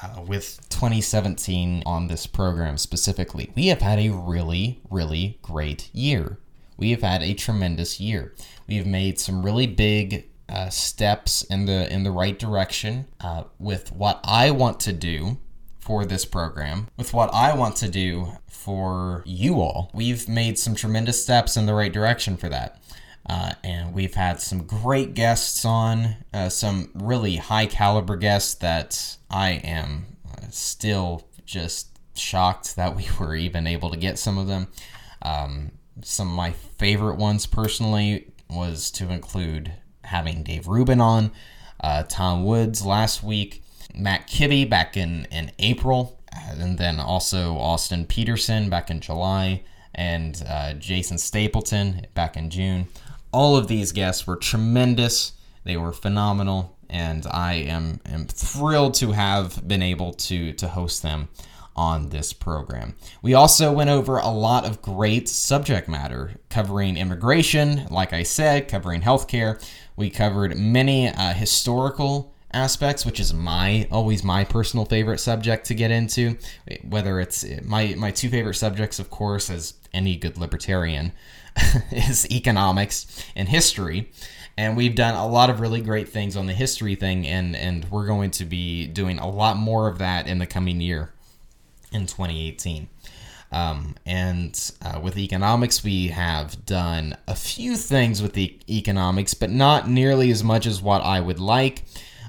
uh, 0.00 0.22
with 0.22 0.60
2017 0.68 1.82
on 1.86 2.06
this 2.06 2.26
program 2.26 2.76
specifically. 2.76 3.50
We 3.56 3.68
have 3.68 3.80
had 3.80 3.98
a 3.98 4.10
really 4.10 4.80
really 4.90 5.38
great 5.42 5.92
year. 5.94 6.38
We 6.76 6.90
have 6.92 7.02
had 7.02 7.22
a 7.22 7.34
tremendous 7.34 7.98
year. 7.98 8.34
We 8.68 8.76
have 8.76 8.86
made 8.86 9.18
some 9.18 9.44
really 9.44 9.66
big 9.66 10.28
uh, 10.48 10.68
steps 10.68 11.42
in 11.44 11.64
the 11.64 11.92
in 11.92 12.04
the 12.04 12.12
right 12.12 12.38
direction 12.38 13.06
uh, 13.20 13.44
with 13.58 13.90
what 13.92 14.20
I 14.22 14.50
want 14.50 14.78
to 14.80 14.92
do 14.92 15.38
for 15.88 16.04
this 16.04 16.26
program, 16.26 16.86
with 16.98 17.14
what 17.14 17.32
I 17.32 17.54
want 17.54 17.74
to 17.76 17.88
do 17.88 18.32
for 18.46 19.22
you 19.24 19.62
all. 19.62 19.90
We've 19.94 20.28
made 20.28 20.58
some 20.58 20.74
tremendous 20.74 21.22
steps 21.22 21.56
in 21.56 21.64
the 21.64 21.72
right 21.72 21.90
direction 21.90 22.36
for 22.36 22.50
that. 22.50 22.78
Uh, 23.26 23.52
and 23.64 23.94
we've 23.94 24.12
had 24.12 24.38
some 24.38 24.64
great 24.64 25.14
guests 25.14 25.64
on, 25.64 26.16
uh, 26.34 26.50
some 26.50 26.90
really 26.94 27.36
high 27.36 27.64
caliber 27.64 28.16
guests 28.16 28.52
that 28.56 29.16
I 29.30 29.52
am 29.64 30.18
uh, 30.30 30.48
still 30.50 31.26
just 31.46 31.98
shocked 32.14 32.76
that 32.76 32.94
we 32.94 33.08
were 33.18 33.34
even 33.34 33.66
able 33.66 33.88
to 33.88 33.96
get 33.96 34.18
some 34.18 34.36
of 34.36 34.46
them. 34.46 34.68
Um, 35.22 35.72
some 36.02 36.28
of 36.28 36.34
my 36.34 36.50
favorite 36.52 37.16
ones 37.16 37.46
personally 37.46 38.30
was 38.50 38.90
to 38.90 39.10
include 39.10 39.72
having 40.04 40.42
Dave 40.42 40.68
Rubin 40.68 41.00
on, 41.00 41.30
uh, 41.80 42.02
Tom 42.02 42.44
Woods 42.44 42.84
last 42.84 43.22
week, 43.22 43.62
Matt 43.94 44.28
Kibbe 44.28 44.68
back 44.68 44.96
in, 44.96 45.26
in 45.30 45.52
April, 45.58 46.18
and 46.32 46.78
then 46.78 47.00
also 47.00 47.56
Austin 47.56 48.04
Petersen 48.04 48.70
back 48.70 48.90
in 48.90 49.00
July, 49.00 49.62
and 49.94 50.42
uh, 50.48 50.74
Jason 50.74 51.18
Stapleton 51.18 52.06
back 52.14 52.36
in 52.36 52.50
June. 52.50 52.88
All 53.32 53.56
of 53.56 53.68
these 53.68 53.92
guests 53.92 54.26
were 54.26 54.36
tremendous. 54.36 55.32
They 55.64 55.76
were 55.76 55.92
phenomenal, 55.92 56.76
and 56.88 57.26
I 57.26 57.54
am, 57.54 58.00
am 58.06 58.26
thrilled 58.26 58.94
to 58.94 59.12
have 59.12 59.66
been 59.66 59.82
able 59.82 60.12
to, 60.14 60.52
to 60.54 60.68
host 60.68 61.02
them 61.02 61.28
on 61.78 62.08
this 62.08 62.32
program. 62.32 62.96
We 63.22 63.34
also 63.34 63.72
went 63.72 63.88
over 63.88 64.18
a 64.18 64.28
lot 64.28 64.64
of 64.64 64.82
great 64.82 65.28
subject 65.28 65.88
matter 65.88 66.32
covering 66.50 66.96
immigration, 66.96 67.86
like 67.90 68.12
I 68.12 68.24
said, 68.24 68.68
covering 68.68 69.00
healthcare. 69.00 69.64
We 69.94 70.10
covered 70.10 70.58
many 70.58 71.08
uh, 71.08 71.34
historical 71.34 72.34
aspects, 72.52 73.04
which 73.04 73.20
is 73.20 73.34
my 73.34 73.86
always 73.90 74.24
my 74.24 74.44
personal 74.44 74.84
favorite 74.84 75.18
subject 75.18 75.66
to 75.66 75.74
get 75.74 75.90
into. 75.90 76.36
Whether 76.82 77.20
it's 77.20 77.44
my 77.62 77.94
my 77.96 78.10
two 78.10 78.28
favorite 78.28 78.54
subjects, 78.54 78.98
of 78.98 79.10
course, 79.10 79.50
as 79.50 79.74
any 79.92 80.16
good 80.16 80.38
libertarian, 80.38 81.12
is 81.90 82.30
economics 82.30 83.24
and 83.36 83.48
history. 83.48 84.10
And 84.56 84.76
we've 84.76 84.96
done 84.96 85.14
a 85.14 85.26
lot 85.26 85.50
of 85.50 85.60
really 85.60 85.80
great 85.80 86.08
things 86.08 86.36
on 86.36 86.46
the 86.46 86.52
history 86.52 86.94
thing, 86.94 87.26
and 87.26 87.54
and 87.54 87.84
we're 87.90 88.06
going 88.06 88.30
to 88.32 88.44
be 88.44 88.86
doing 88.86 89.18
a 89.18 89.28
lot 89.28 89.56
more 89.56 89.88
of 89.88 89.98
that 89.98 90.26
in 90.26 90.38
the 90.38 90.46
coming 90.46 90.80
year, 90.80 91.12
in 91.92 92.06
2018. 92.06 92.88
Um, 93.50 93.94
and 94.04 94.72
uh, 94.82 95.00
with 95.00 95.16
economics, 95.16 95.82
we 95.82 96.08
have 96.08 96.66
done 96.66 97.16
a 97.26 97.34
few 97.34 97.76
things 97.76 98.20
with 98.20 98.34
the 98.34 98.58
economics, 98.68 99.32
but 99.32 99.50
not 99.50 99.88
nearly 99.88 100.30
as 100.30 100.44
much 100.44 100.66
as 100.66 100.82
what 100.82 101.02
I 101.02 101.20
would 101.20 101.40
like. 101.40 101.84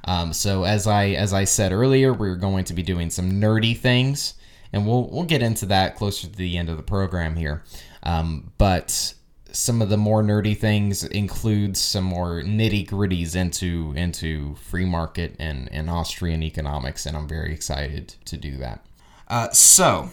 Um, 0.10 0.34
so 0.34 0.64
as 0.64 0.88
I 0.88 1.10
as 1.10 1.34
I 1.34 1.44
said 1.44 1.72
earlier, 1.72 2.12
we're 2.12 2.36
going 2.36 2.66
to 2.66 2.74
be 2.74 2.82
doing 2.82 3.12
some 3.12 3.34
nerdy 3.34 3.78
things, 3.78 4.34
and 4.74 4.88
we'll 4.88 5.08
we'll 5.08 5.26
get 5.26 5.44
into 5.44 5.68
that 5.68 5.98
closer 5.98 6.26
to 6.26 6.36
the 6.36 6.58
end 6.58 6.68
of 6.68 6.78
the 6.78 6.84
program 6.84 7.36
here. 7.36 7.64
Um, 8.02 8.52
but 8.58 9.14
some 9.52 9.84
of 9.84 9.90
the 9.90 9.98
more 9.98 10.24
nerdy 10.24 10.58
things 10.58 11.04
include 11.04 11.78
some 11.78 12.06
more 12.06 12.42
nitty 12.42 12.90
gritties 12.90 13.36
into 13.36 13.94
into 13.96 14.56
free 14.56 14.84
market 14.84 15.36
and, 15.38 15.72
and 15.72 15.92
Austrian 15.92 16.42
economics, 16.42 17.06
and 17.06 17.16
I'm 17.16 17.28
very 17.28 17.54
excited 17.54 18.16
to 18.26 18.36
do 18.36 18.58
that. 18.58 18.84
Uh, 19.28 19.52
so 19.52 20.10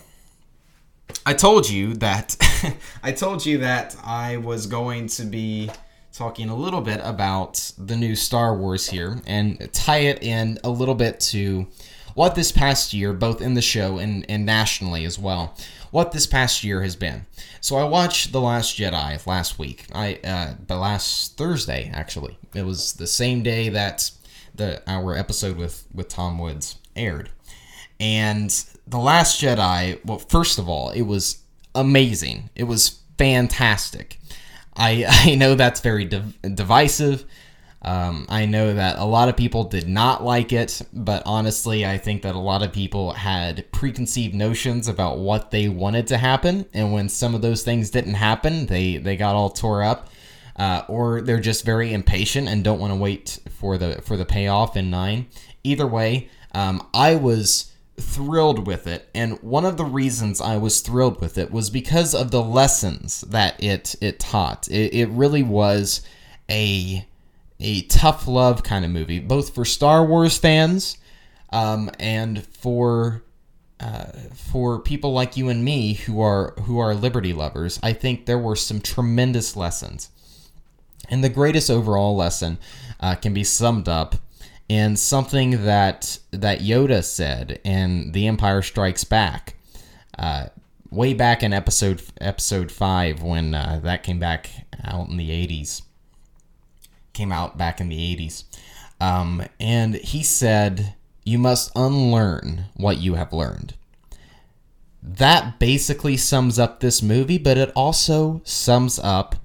I 1.25 1.33
told 1.33 1.71
you 1.71 1.95
that 1.95 2.37
I 3.03 3.13
told 3.13 3.47
you 3.47 3.57
that 3.59 3.97
I 4.05 4.37
was 4.37 4.67
going 4.67 5.07
to 5.07 5.25
be 5.25 5.71
talking 6.17 6.49
a 6.49 6.57
little 6.57 6.81
bit 6.81 6.99
about 7.03 7.73
the 7.77 7.95
new 7.95 8.17
Star 8.17 8.57
Wars 8.57 8.89
here 8.89 9.21
and 9.27 9.71
tie 9.75 9.99
it 9.99 10.23
in 10.23 10.59
a 10.65 10.71
little 10.71 10.95
bit 10.95 11.21
to 11.21 11.67
what 12.15 12.35
this 12.35 12.51
past 12.51 12.95
year, 12.95 13.13
both 13.13 13.43
in 13.43 13.53
the 13.53 13.61
show 13.61 13.99
and, 13.99 14.25
and 14.27 14.47
nationally 14.47 15.05
as 15.05 15.19
well, 15.19 15.55
what 15.91 16.13
this 16.13 16.27
past 16.27 16.65
year 16.65 16.83
has 16.83 16.97
been. 16.97 17.27
So 17.61 17.77
I 17.77 17.85
watched 17.85 18.33
The 18.33 18.41
Last 18.41 18.79
Jedi 18.79 19.27
last 19.27 19.59
week. 19.59 19.87
I 19.95 20.19
uh, 20.25 20.55
the 20.67 20.77
last 20.77 21.37
Thursday 21.37 21.91
actually. 21.93 22.39
It 22.55 22.63
was 22.63 22.95
the 22.95 23.07
same 23.07 23.43
day 23.43 23.69
that 23.69 24.11
the 24.55 24.83
our 24.87 25.15
episode 25.15 25.59
with 25.59 25.87
with 25.93 26.09
Tom 26.09 26.39
Woods 26.39 26.77
aired. 26.97 27.29
And 28.01 28.51
The 28.87 28.99
Last 28.99 29.43
Jedi, 29.43 30.03
well, 30.05 30.19
first 30.19 30.59
of 30.59 30.67
all, 30.67 30.91
it 30.91 31.03
was 31.03 31.43
amazing. 31.75 32.49
It 32.55 32.65
was 32.65 33.01
fantastic. 33.19 34.19
I, 34.77 35.05
I 35.09 35.35
know 35.35 35.55
that's 35.55 35.81
very 35.81 36.05
div- 36.05 36.41
divisive. 36.55 37.25
Um, 37.83 38.27
I 38.29 38.47
know 38.47 38.75
that 38.75 38.99
a 38.99 39.05
lot 39.05 39.29
of 39.29 39.37
people 39.37 39.65
did 39.65 39.87
not 39.87 40.25
like 40.25 40.53
it, 40.53 40.83
but 40.93 41.23
honestly, 41.25 41.87
I 41.87 41.99
think 41.99 42.23
that 42.23 42.35
a 42.35 42.39
lot 42.41 42.63
of 42.63 42.73
people 42.73 43.13
had 43.13 43.71
preconceived 43.71 44.35
notions 44.35 44.89
about 44.89 45.19
what 45.19 45.53
they 45.53 45.69
wanted 45.69 46.09
to 46.09 46.17
happen, 46.17 46.67
and 46.75 46.93
when 46.93 47.09
some 47.09 47.35
of 47.35 47.43
those 47.43 47.63
things 47.63 47.91
didn't 47.91 48.15
happen, 48.15 48.67
they 48.67 48.97
they 48.97 49.17
got 49.17 49.37
all 49.37 49.51
tore 49.51 49.85
up, 49.85 50.09
uh, 50.57 50.83
or 50.89 51.21
they're 51.21 51.39
just 51.39 51.65
very 51.65 51.93
impatient 51.93 52.49
and 52.49 52.65
don't 52.65 52.81
want 52.81 52.93
to 52.93 52.99
wait 52.99 53.39
for 53.51 53.79
the 53.79 54.03
for 54.03 54.17
the 54.17 54.25
payoff 54.25 54.77
in 54.77 54.91
nine. 54.91 55.29
Either 55.63 55.87
way, 55.87 56.29
um, 56.55 56.85
I 56.93 57.15
was 57.15 57.71
thrilled 57.99 58.67
with 58.67 58.87
it 58.87 59.09
and 59.15 59.41
one 59.43 59.65
of 59.65 59.77
the 59.77 59.85
reasons 59.85 60.41
i 60.41 60.57
was 60.57 60.81
thrilled 60.81 61.21
with 61.21 61.39
it 61.39 61.51
was 61.51 61.71
because 61.71 62.15
of 62.15 62.31
the 62.31 62.43
lessons 62.43 63.23
that 63.23 63.63
it 63.63 63.95
it 64.01 64.19
taught. 64.19 64.69
It, 64.69 64.95
it 64.95 65.09
really 65.09 65.43
was 65.43 66.03
a 66.51 67.07
a 67.59 67.83
tough 67.83 68.29
love 68.29 68.63
kind 68.63 68.85
of 68.85 68.91
movie 68.91 69.19
both 69.19 69.55
for 69.55 69.65
star 69.65 70.05
wars 70.05 70.37
fans 70.37 70.99
um, 71.51 71.91
and 71.99 72.45
for 72.45 73.23
uh, 73.79 74.07
for 74.35 74.79
people 74.79 75.13
like 75.13 75.37
you 75.37 75.49
and 75.49 75.65
me 75.65 75.95
who 75.95 76.21
are 76.21 76.55
who 76.63 76.79
are 76.79 76.95
liberty 76.95 77.33
lovers. 77.33 77.79
I 77.83 77.93
think 77.93 78.27
there 78.27 78.39
were 78.39 78.57
some 78.57 78.81
tremendous 78.81 79.57
lessons. 79.57 80.11
And 81.09 81.23
the 81.23 81.29
greatest 81.29 81.71
overall 81.71 82.17
lesson 82.17 82.59
uh, 82.99 83.15
can 83.15 83.33
be 83.33 83.45
summed 83.45 83.89
up 83.89 84.17
and 84.69 84.99
something 84.99 85.65
that 85.65 86.19
that 86.33 86.61
Yoda 86.61 87.05
said 87.05 87.61
in 87.65 88.13
The 88.13 88.27
Empire 88.27 88.63
Strikes 88.63 89.05
Back, 89.05 89.55
uh, 90.19 90.47
way 90.91 91.15
back 91.15 91.43
in 91.43 91.53
episode 91.53 92.03
episode 92.21 92.73
five 92.73 93.23
when 93.23 93.55
uh, 93.55 93.81
that 93.83 94.03
came 94.03 94.19
back 94.19 94.51
out 94.83 95.09
in 95.09 95.17
the 95.17 95.31
eighties, 95.31 95.83
came 97.13 97.33
out 97.33 97.57
back 97.57 97.81
in 97.81 97.89
the 97.89 98.13
eighties, 98.13 98.45
um, 99.01 99.45
and 99.61 99.95
he 99.97 100.23
said, 100.23 100.95
"You 101.25 101.39
must 101.39 101.71
unlearn 101.77 102.67
what 102.75 102.99
you 102.99 103.15
have 103.15 103.33
learned." 103.33 103.75
That 105.01 105.61
basically 105.61 106.17
sums 106.17 106.59
up 106.59 106.81
this 106.81 107.01
movie, 107.01 107.39
but 107.39 107.57
it 107.57 107.71
also 107.77 108.41
sums 108.45 108.99
up 108.99 109.37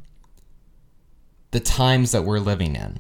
the 1.52 1.60
times 1.60 2.12
that 2.14 2.24
we're 2.24 2.40
living 2.40 2.76
in 2.76 2.98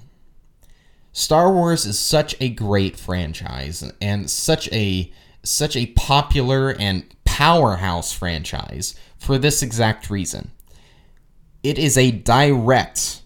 Star 1.14 1.52
Wars 1.52 1.86
is 1.86 2.00
such 2.00 2.36
a 2.40 2.50
great 2.50 2.98
franchise 2.98 3.92
and 4.02 4.30
such 4.30 4.72
a 4.72 5.12
such 5.44 5.76
a 5.76 5.88
popular 5.88 6.70
and 6.80 7.04
powerhouse 7.26 8.14
franchise 8.14 8.96
for 9.18 9.38
this 9.38 9.64
exact 9.64 10.10
reason. 10.10 10.52
It 11.64 11.80
is 11.80 11.98
a 11.98 12.12
direct 12.12 13.24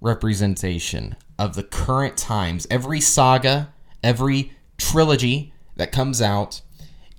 representation 0.00 1.16
of 1.38 1.54
the 1.54 1.62
current 1.62 2.16
times. 2.16 2.66
Every 2.70 3.00
saga, 3.00 3.72
every 4.02 4.52
trilogy 4.78 5.52
that 5.76 5.92
comes 5.92 6.22
out, 6.22 6.62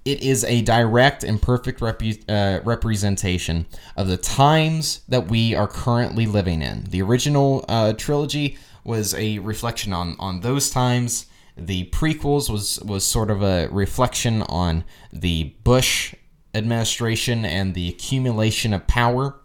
it 0.06 0.22
is 0.22 0.44
a 0.46 0.62
direct 0.62 1.24
and 1.24 1.42
perfect 1.42 1.82
rep- 1.82 2.02
uh, 2.28 2.60
representation 2.64 3.68
of 3.96 4.08
the 4.08 4.18
times 4.18 5.02
that 5.08 5.28
we 5.28 5.56
are 5.56 5.68
currently 5.68 6.26
living 6.26 6.62
in. 6.62 6.86
The 6.86 7.02
original 7.02 7.66
uh, 7.68 7.94
trilogy 7.94 8.58
was 8.90 9.14
a 9.14 9.38
reflection 9.40 9.94
on 9.94 10.16
on 10.20 10.42
those 10.42 10.72
times. 10.72 11.28
The 11.56 11.86
prequels 11.92 12.50
was 12.50 12.80
was 12.82 13.06
sort 13.06 13.30
of 13.30 13.42
a 13.44 13.68
reflection 13.68 14.42
on 14.44 14.84
the 15.14 15.56
Bush 15.64 16.16
administration 16.56 17.46
and 17.46 17.76
the 17.76 17.88
accumulation 17.88 18.74
of 18.74 18.88
power. 18.88 19.40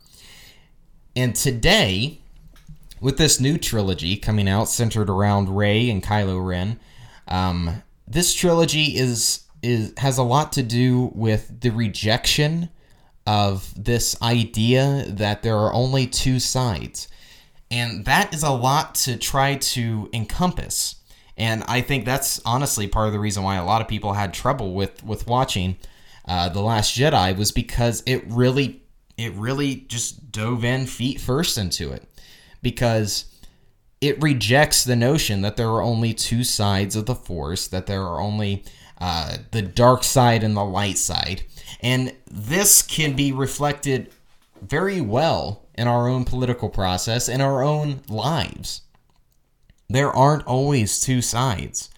And 1.15 1.37
today, 1.37 2.23
with 3.01 3.19
this 3.19 3.39
new 3.39 3.59
trilogy 3.59 4.17
coming 4.17 4.49
out 4.49 4.69
centered 4.69 5.11
around 5.11 5.55
Rey 5.55 5.91
and 5.91 6.03
Kylo 6.03 6.45
Ren, 6.45 6.81
um, 7.29 7.83
this 8.09 8.33
trilogy 8.33 8.97
is 8.97 9.45
is 9.63 9.93
has 9.99 10.17
a 10.17 10.23
lot 10.23 10.53
to 10.53 10.63
do 10.63 11.13
with 11.15 11.61
the 11.61 11.71
rejection 11.71 12.71
of 13.27 13.73
this 13.77 14.21
idea 14.23 15.05
that 15.09 15.43
there 15.43 15.57
are 15.57 15.73
only 15.73 16.07
two 16.07 16.41
sides. 16.41 17.09
And 17.75 18.05
that 18.05 18.33
is 18.33 18.45
a 18.45 18.53
lot 18.53 18.95
to 18.97 19.17
try 19.17 19.57
to 19.57 20.09
encompass. 20.13 20.95
And 21.37 21.65
I 21.65 21.81
think 21.81 22.05
that's 22.05 22.41
honestly 22.47 22.87
part 22.87 23.09
of 23.09 23.13
the 23.13 23.19
reason 23.19 23.43
why 23.43 23.57
a 23.57 23.65
lot 23.65 23.83
of 23.83 23.89
people 23.89 24.13
had 24.13 24.33
trouble 24.33 24.75
with 24.75 25.03
with 25.03 25.27
watching 25.27 25.77
uh, 26.25 26.51
the 26.51 26.61
Last 26.61 26.97
Jedi 26.97 27.37
was 27.37 27.51
because 27.51 28.05
it 28.07 28.25
really 28.29 28.81
it 29.17 29.33
really 29.33 29.75
just 29.89 30.31
dove 30.31 30.65
in 30.65 30.87
feet 30.87 31.21
first 31.21 31.59
into 31.59 31.91
it 31.91 32.05
because 32.63 33.25
it 34.01 34.23
rejects 34.23 34.85
the 34.85 34.95
notion 34.95 35.43
that 35.43 35.57
there 35.57 35.69
are 35.69 35.83
only 35.83 36.15
two 36.15 36.45
sides 36.45 36.95
of 36.95 37.07
the 37.07 37.15
Force, 37.17 37.67
that 37.67 37.87
there 37.87 38.03
are 38.03 38.21
only 38.21 38.63
uh, 38.99 39.39
the 39.51 39.63
dark 39.63 40.05
side 40.05 40.45
and 40.45 40.57
the 40.57 40.65
light 40.65 40.99
side, 40.99 41.43
and 41.81 42.15
this 42.31 42.83
can 42.83 43.17
be 43.17 43.33
reflected 43.33 44.13
very 44.63 45.01
well 45.01 45.64
in 45.77 45.89
our 45.89 46.09
own 46.09 46.25
political 46.25 46.69
process, 46.69 47.29
in 47.29 47.41
our 47.41 47.63
own 47.63 48.01
lives. 48.09 48.83
There 49.89 50.11
aren't 50.11 50.47
always 50.47 51.01
two 51.01 51.21
sides. 51.21 51.91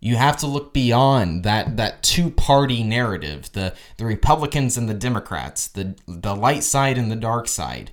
You 0.00 0.16
have 0.16 0.38
to 0.38 0.46
look 0.46 0.72
beyond 0.72 1.44
that, 1.44 1.76
that 1.76 2.02
two 2.02 2.30
party 2.30 2.82
narrative 2.82 3.52
the, 3.52 3.74
the 3.98 4.06
Republicans 4.06 4.76
and 4.76 4.88
the 4.88 4.94
Democrats, 4.94 5.68
the, 5.68 5.94
the 6.06 6.34
light 6.34 6.64
side 6.64 6.98
and 6.98 7.10
the 7.10 7.16
dark 7.16 7.48
side. 7.48 7.90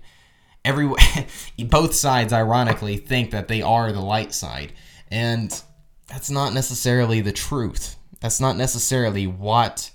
Every, 0.63 0.89
both 1.59 1.93
sides, 1.93 2.33
ironically, 2.33 2.97
think 2.97 3.31
that 3.31 3.47
they 3.47 3.61
are 3.61 3.91
the 3.91 4.01
light 4.01 4.33
side. 4.33 4.73
And 5.09 5.61
that's 6.07 6.29
not 6.29 6.53
necessarily 6.53 7.21
the 7.21 7.31
truth. 7.31 7.97
That's 8.19 8.39
not 8.39 8.57
necessarily 8.57 9.27
what 9.27 9.91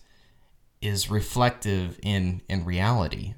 is 0.81 1.11
reflective 1.11 1.99
in, 2.03 2.43
in 2.49 2.65
reality. 2.65 3.35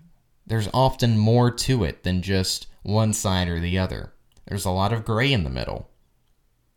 There's 0.46 0.68
often 0.74 1.18
more 1.18 1.50
to 1.50 1.84
it 1.84 2.02
than 2.02 2.22
just 2.22 2.66
one 2.82 3.12
side 3.12 3.48
or 3.48 3.60
the 3.60 3.78
other. 3.78 4.12
There's 4.46 4.64
a 4.64 4.70
lot 4.70 4.92
of 4.92 5.04
gray 5.04 5.32
in 5.32 5.44
the 5.44 5.50
middle. 5.50 5.88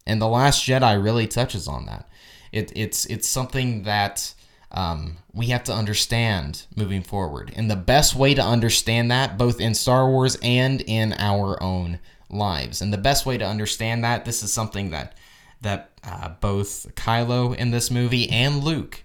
And 0.06 0.22
The 0.22 0.28
Last 0.28 0.66
Jedi 0.66 1.02
really 1.04 1.28
touches 1.28 1.68
on 1.68 1.86
that. 1.86 2.08
It, 2.52 2.72
it's, 2.76 3.06
it's 3.08 3.28
something 3.28 3.84
that 3.84 4.34
um, 4.72 5.18
we 5.34 5.48
have 5.48 5.64
to 5.66 5.74
understand 5.74 6.66
moving 6.76 7.04
forward. 7.04 7.52
And 7.56 7.70
the 7.70 7.76
best 7.76 8.16
way 8.16 8.34
to 8.34 8.42
understand 8.42 9.12
that, 9.12 9.38
both 9.38 9.60
in 9.60 9.74
Star 9.76 10.10
Wars 10.10 10.38
and 10.42 10.82
in 10.82 11.14
our 11.18 11.62
own 11.62 12.00
lives, 12.30 12.82
and 12.82 12.92
the 12.92 12.98
best 12.98 13.26
way 13.26 13.38
to 13.38 13.46
understand 13.46 14.04
that, 14.04 14.26
this 14.26 14.44
is 14.44 14.52
something 14.52 14.90
that 14.92 15.16
that 15.60 15.90
uh, 16.04 16.30
both 16.40 16.94
Kylo 16.96 17.56
in 17.56 17.72
this 17.72 17.90
movie 17.90 18.30
and 18.30 18.64
Luke 18.64 19.04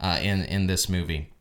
uh, 0.00 0.18
in 0.22 0.44
in 0.44 0.66
this 0.66 0.88
movie 0.88 1.32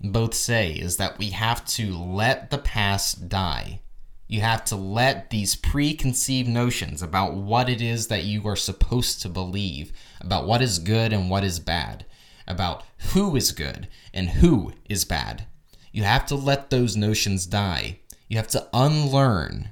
both 0.00 0.34
say 0.34 0.72
is 0.72 0.96
that 0.96 1.18
we 1.18 1.30
have 1.30 1.64
to 1.66 1.96
let 1.96 2.50
the 2.50 2.58
past 2.58 3.28
die. 3.28 3.80
You 4.28 4.42
have 4.42 4.64
to 4.66 4.76
let 4.76 5.30
these 5.30 5.56
preconceived 5.56 6.48
notions 6.48 7.02
about 7.02 7.34
what 7.34 7.68
it 7.68 7.80
is 7.80 8.08
that 8.08 8.24
you 8.24 8.46
are 8.46 8.56
supposed 8.56 9.22
to 9.22 9.28
believe, 9.28 9.92
about 10.20 10.46
what 10.46 10.62
is 10.62 10.78
good 10.78 11.12
and 11.12 11.30
what 11.30 11.44
is 11.44 11.58
bad, 11.58 12.04
about 12.46 12.84
who 13.12 13.34
is 13.34 13.52
good 13.52 13.88
and 14.12 14.28
who 14.28 14.72
is 14.88 15.04
bad. 15.04 15.46
You 15.92 16.02
have 16.04 16.26
to 16.26 16.34
let 16.34 16.70
those 16.70 16.96
notions 16.96 17.46
die. 17.46 18.00
You 18.28 18.36
have 18.36 18.48
to 18.48 18.68
unlearn 18.72 19.70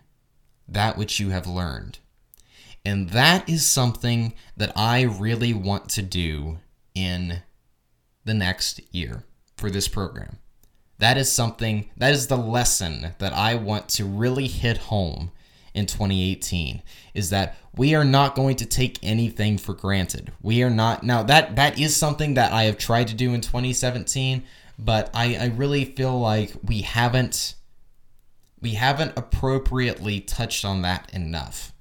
that 0.67 0.97
which 0.97 1.21
you 1.21 1.31
have 1.31 1.47
learned. 1.47 1.99
And 2.85 3.11
that 3.11 3.49
is 3.49 3.67
something 3.67 4.33
that 4.57 4.73
I 4.75 5.03
really 5.03 5.53
want 5.53 5.89
to 5.91 6.03
do 6.03 6.59
in 6.95 7.43
the 8.25 8.35
next 8.35 8.81
year 8.93 9.25
for 9.57 9.71
this 9.71 9.89
program. 9.89 10.39
That 10.99 11.19
is 11.19 11.31
something, 11.31 11.91
that 11.97 12.15
is 12.15 12.27
the 12.27 12.37
lesson 12.37 13.15
that 13.19 13.33
I 13.33 13.55
want 13.55 13.89
to 13.91 14.05
really 14.05 14.47
hit 14.47 14.79
home 14.79 15.33
in 15.77 15.85
2018 15.85 16.83
is 17.13 17.31
that 17.31 17.57
we 17.77 17.95
are 17.95 18.05
not 18.05 18.35
going 18.35 18.57
to 18.57 18.67
take 18.67 18.99
anything 19.03 19.59
for 19.59 19.75
granted. 19.75 20.33
We 20.41 20.63
are 20.63 20.71
not 20.71 21.03
now 21.03 21.23
that 21.25 21.57
that 21.57 21.79
is 21.79 21.95
something 21.95 22.35
that 22.35 22.51
I 22.51 22.65
have 22.65 22.79
tried 22.79 23.09
to 23.09 23.15
do 23.15 23.35
in 23.35 23.43
2017, 23.43 24.43
but 24.79 25.11
I, 25.13 25.37
I 25.37 25.47
really 25.49 25.85
feel 25.85 26.19
like 26.19 26.53
we 26.65 26.81
haven't 26.81 27.55
we 28.61 28.71
haven't 28.71 29.13
appropriately 29.17 30.21
touched 30.21 30.65
on 30.65 30.81
that 30.83 31.13
enough. 31.13 31.75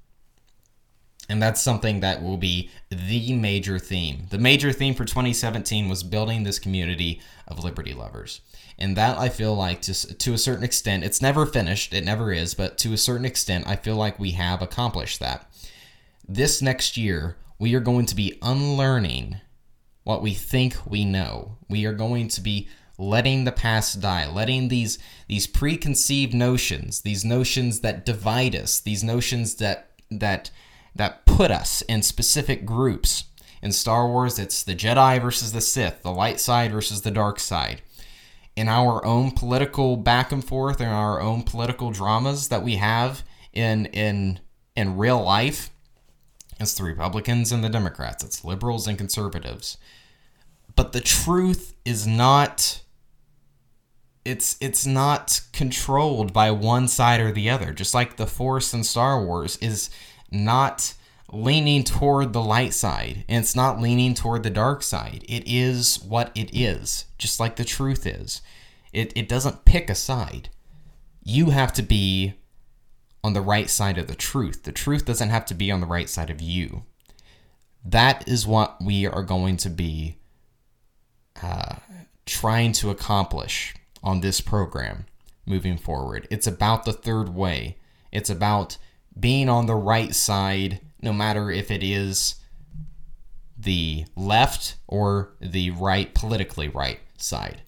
And 1.28 1.42
that's 1.42 1.62
something 1.62 2.02
that 2.02 2.22
will 2.22 2.38
be 2.38 2.70
the 2.90 3.34
major 3.34 3.80
theme. 3.80 4.28
The 4.30 4.38
major 4.38 4.72
theme 4.72 4.94
for 4.94 5.06
2017 5.06 5.90
was 5.90 6.04
building 6.04 6.44
this 6.44 6.60
community 6.60 7.22
of 7.48 7.64
liberty 7.64 7.94
lovers. 7.94 8.42
And 8.78 8.96
that 8.98 9.18
I 9.18 9.30
feel 9.30 9.56
like 9.56 9.82
to, 9.84 9.94
to 9.94 10.34
a 10.34 10.38
certain 10.38 10.64
extent, 10.64 11.04
it's 11.04 11.22
never 11.22 11.46
finished, 11.46 11.94
it 11.94 12.04
never 12.04 12.32
is, 12.32 12.54
but 12.54 12.78
to 12.80 12.94
a 12.94 12.98
certain 12.98 13.26
extent, 13.26 13.68
I 13.68 13.76
feel 13.76 13.96
like 13.96 14.20
we 14.20 14.32
have 14.32 14.62
accomplished 14.62 15.20
that. 15.20 15.50
This 16.28 16.62
next 16.62 16.98
year, 16.98 17.38
we 17.58 17.74
are 17.74 17.80
going 17.80 18.06
to 18.08 18.16
be 18.16 18.38
unlearning 18.42 19.38
what 20.04 20.22
we 20.22 20.34
think 20.34 20.78
we 20.86 21.06
know. 21.06 21.58
We 21.70 21.86
are 21.86 21.94
going 21.94 22.28
to 22.30 22.42
be 22.42 22.68
letting 22.98 23.44
the 23.44 23.52
past 23.52 24.00
die, 24.02 24.30
letting 24.30 24.68
these 24.68 25.00
these 25.28 25.48
preconceived 25.48 26.34
notions, 26.34 27.02
these 27.02 27.26
notions 27.26 27.82
that 27.82 28.06
divide 28.06 28.56
us, 28.56 28.80
these 28.80 29.04
notions 29.04 29.56
that 29.56 29.92
that 30.10 30.52
that 30.96 31.26
put 31.26 31.52
us 31.52 31.82
in 31.84 32.02
specific 32.02 32.66
groups. 32.66 33.26
In 33.62 33.72
Star 33.72 34.08
Wars, 34.08 34.40
it's 34.40 34.64
the 34.64 34.76
Jedi 34.76 35.22
versus 35.22 35.52
the 35.52 35.62
Sith, 35.62 36.04
the 36.04 36.12
light 36.12 36.40
side 36.40 36.72
versus 36.72 37.02
the 37.02 37.12
dark 37.12 37.40
side. 37.40 37.82
In 38.56 38.70
our 38.70 39.04
own 39.04 39.32
political 39.32 39.98
back 39.98 40.32
and 40.32 40.46
forth, 40.46 40.80
in 40.80 40.88
our 40.88 41.20
own 41.20 41.44
political 41.44 41.92
dramas 41.92 42.48
that 42.48 42.64
we 42.64 42.76
have 42.76 43.24
in 43.52 43.88
in 43.88 44.40
in 44.76 44.98
real 44.98 45.22
life, 45.22 45.72
it's 46.60 46.76
the 46.76 46.84
Republicans 46.84 47.52
and 47.52 47.64
the 47.64 47.70
Democrats, 47.70 48.24
it's 48.24 48.46
liberals 48.46 48.88
and 48.88 48.98
conservatives. 48.98 49.78
But 50.76 50.94
the 50.94 51.02
truth 51.02 51.74
is 51.84 52.06
not 52.06 52.82
it's 54.24 54.58
it's 54.60 54.86
not 54.86 55.42
controlled 55.54 56.34
by 56.34 56.52
one 56.52 56.88
side 56.88 57.20
or 57.20 57.32
the 57.32 57.50
other. 57.50 57.74
Just 57.74 57.94
like 57.94 58.18
the 58.18 58.28
Force 58.28 58.74
in 58.74 58.84
Star 58.84 59.24
Wars 59.24 59.58
is 59.58 59.90
not 60.44 60.94
leaning 61.32 61.84
toward 61.84 62.34
the 62.34 62.42
light 62.42 62.74
side 62.74 63.26
and 63.28 63.44
it's 63.44 63.56
not 63.56 63.80
leaning 63.80 64.14
toward 64.14 64.44
the 64.44 64.50
dark 64.50 64.84
side. 64.84 65.24
It 65.28 65.44
is 65.46 66.02
what 66.04 66.32
it 66.36 66.56
is, 66.56 67.06
just 67.18 67.40
like 67.40 67.56
the 67.56 67.66
truth 67.66 68.06
is. 68.06 68.42
It, 68.94 69.12
it 69.16 69.28
doesn't 69.28 69.66
pick 69.66 69.90
a 69.90 69.96
side. 69.96 70.50
You 71.24 71.50
have 71.50 71.74
to 71.74 71.82
be 71.82 72.36
on 73.24 73.34
the 73.34 73.42
right 73.42 73.70
side 73.70 73.98
of 73.98 74.08
the 74.08 74.16
truth. 74.16 74.64
The 74.64 74.72
truth 74.72 75.06
doesn't 75.06 75.32
have 75.32 75.46
to 75.48 75.54
be 75.56 75.72
on 75.72 75.82
the 75.82 75.88
right 75.88 76.10
side 76.10 76.30
of 76.30 76.42
you. 76.42 76.84
That 77.84 78.28
is 78.28 78.48
what 78.48 78.78
we 78.82 79.06
are 79.06 79.24
going 79.24 79.58
to 79.58 79.70
be 79.70 80.18
uh, 81.42 81.76
trying 82.26 82.72
to 82.74 82.90
accomplish 82.90 83.74
on 84.04 84.22
this 84.22 84.42
program 84.42 85.06
moving 85.46 85.78
forward. 85.78 86.28
It's 86.30 86.48
about 86.48 86.86
the 86.86 86.94
third 86.94 87.30
way. 87.30 87.78
It's 88.12 88.30
about 88.30 88.78
being 89.20 89.50
on 89.50 89.66
the 89.66 89.76
right 89.76 90.14
side, 90.14 90.82
no 91.02 91.14
matter 91.14 91.50
if 91.50 91.72
it 91.72 91.84
is 91.84 92.36
the 93.58 94.06
left 94.16 94.76
or 94.88 95.34
the 95.40 95.72
right, 95.72 96.14
politically 96.14 96.68
right 96.68 97.00
side. 97.18 97.62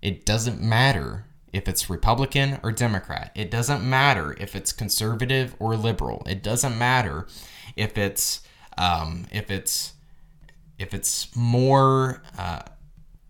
It 0.00 0.24
doesn't 0.24 0.60
matter 0.60 1.26
if 1.52 1.68
it's 1.68 1.90
Republican 1.90 2.60
or 2.62 2.70
Democrat. 2.70 3.32
It 3.34 3.50
doesn't 3.50 3.88
matter 3.88 4.36
if 4.38 4.54
it's 4.54 4.72
conservative 4.72 5.56
or 5.58 5.76
liberal. 5.76 6.22
It 6.26 6.42
doesn't 6.42 6.78
matter 6.78 7.26
if 7.76 7.98
it's 7.98 8.42
um, 8.78 9.26
if 9.32 9.50
it's 9.50 9.94
if 10.78 10.92
it's 10.92 11.34
more 11.34 12.22
uh, 12.38 12.62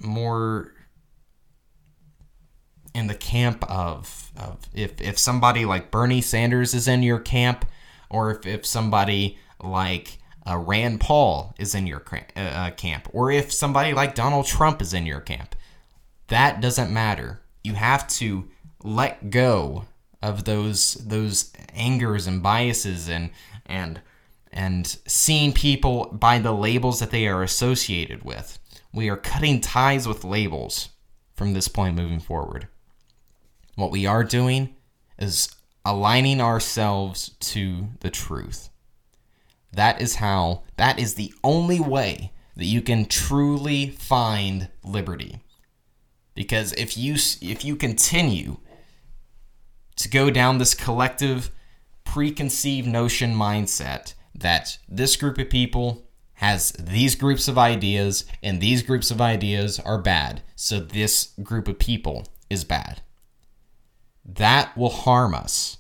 more 0.03 0.73
in 2.97 3.09
the 3.09 3.15
camp 3.15 3.63
of, 3.71 4.33
of 4.39 4.59
if, 4.73 5.01
if 5.03 5.19
somebody 5.19 5.67
like 5.67 5.91
Bernie 5.91 6.23
Sanders 6.23 6.73
is 6.73 6.89
in 6.89 7.03
your 7.03 7.19
camp, 7.19 7.67
or 8.09 8.31
if, 8.31 8.47
if 8.47 8.65
somebody 8.65 9.39
like 9.63 10.19
uh, 10.49 10.57
Rand 10.57 11.01
Paul 11.01 11.55
is 11.59 11.75
in 11.75 11.87
your 11.87 12.03
uh, 12.11 12.41
uh, 12.41 12.71
camp, 12.71 13.09
or 13.13 13.31
if 13.31 13.53
somebody 13.53 13.93
like 13.93 14.15
Donald 14.15 14.47
Trump 14.47 14.81
is 14.81 14.95
in 14.95 15.05
your 15.05 15.21
camp. 15.21 15.55
That 16.29 16.63
doesn't 16.63 16.91
matter. 16.91 17.41
You 17.63 17.75
have 17.75 18.09
to 18.09 18.49
let 18.83 19.31
go 19.31 19.85
of 20.23 20.45
those 20.45 20.95
those 20.95 21.53
angers 21.75 22.27
and 22.27 22.43
biases 22.43 23.09
and 23.09 23.31
and 23.67 24.01
and 24.53 24.87
seeing 25.07 25.53
people 25.53 26.07
by 26.07 26.39
the 26.39 26.53
labels 26.53 27.01
that 27.01 27.11
they 27.11 27.29
are 27.29 27.43
associated 27.43 28.25
with. 28.25 28.59
We 28.93 29.11
are 29.11 29.17
cutting 29.19 29.61
ties 29.61 30.09
with 30.09 30.25
labels 30.25 30.89
from 31.35 31.53
this 31.53 31.69
point 31.69 31.95
moving 31.95 32.21
forward. 32.21 32.69
What 33.77 33.91
we 33.91 34.07
are 34.07 34.25
doing 34.25 34.75
is 35.19 35.55
aligning 35.85 36.41
ourselves 36.41 37.37
to 37.41 37.89
the 38.01 38.11
truth. 38.11 38.71
That 39.73 40.01
is 40.01 40.17
how, 40.17 40.63
that 40.77 40.99
is 40.99 41.15
the 41.15 41.33
only 41.45 41.79
way 41.79 42.33
that 42.57 42.65
you 42.65 42.81
can 42.81 43.05
truly 43.05 43.91
find 43.91 44.71
liberty. 44.83 45.41
Because 46.35 46.73
if 46.73 46.97
you 46.97 47.15
if 47.15 47.65
you 47.65 47.77
continue 47.77 48.57
to 49.97 50.09
go 50.09 50.31
down 50.31 50.59
this 50.59 50.75
collective 50.75 51.51
preconceived 52.05 52.89
notion 52.89 53.35
mindset 53.35 54.15
that 54.35 54.79
this 54.89 55.17
group 55.17 55.39
of 55.39 55.51
people 55.51 56.03
has 56.35 56.73
these 56.73 57.15
groups 57.15 57.47
of 57.47 57.59
ideas 57.59 58.25
and 58.43 58.61
these 58.61 58.83
groups 58.83 59.11
of 59.11 59.21
ideas 59.21 59.79
are 59.81 60.01
bad, 60.01 60.43
so 60.55 60.81
this 60.81 61.33
group 61.43 61.69
of 61.69 61.79
people 61.79 62.27
is 62.49 62.65
bad 62.65 63.03
that 64.35 64.77
will 64.77 64.91
harm 64.91 65.35
us 65.35 65.79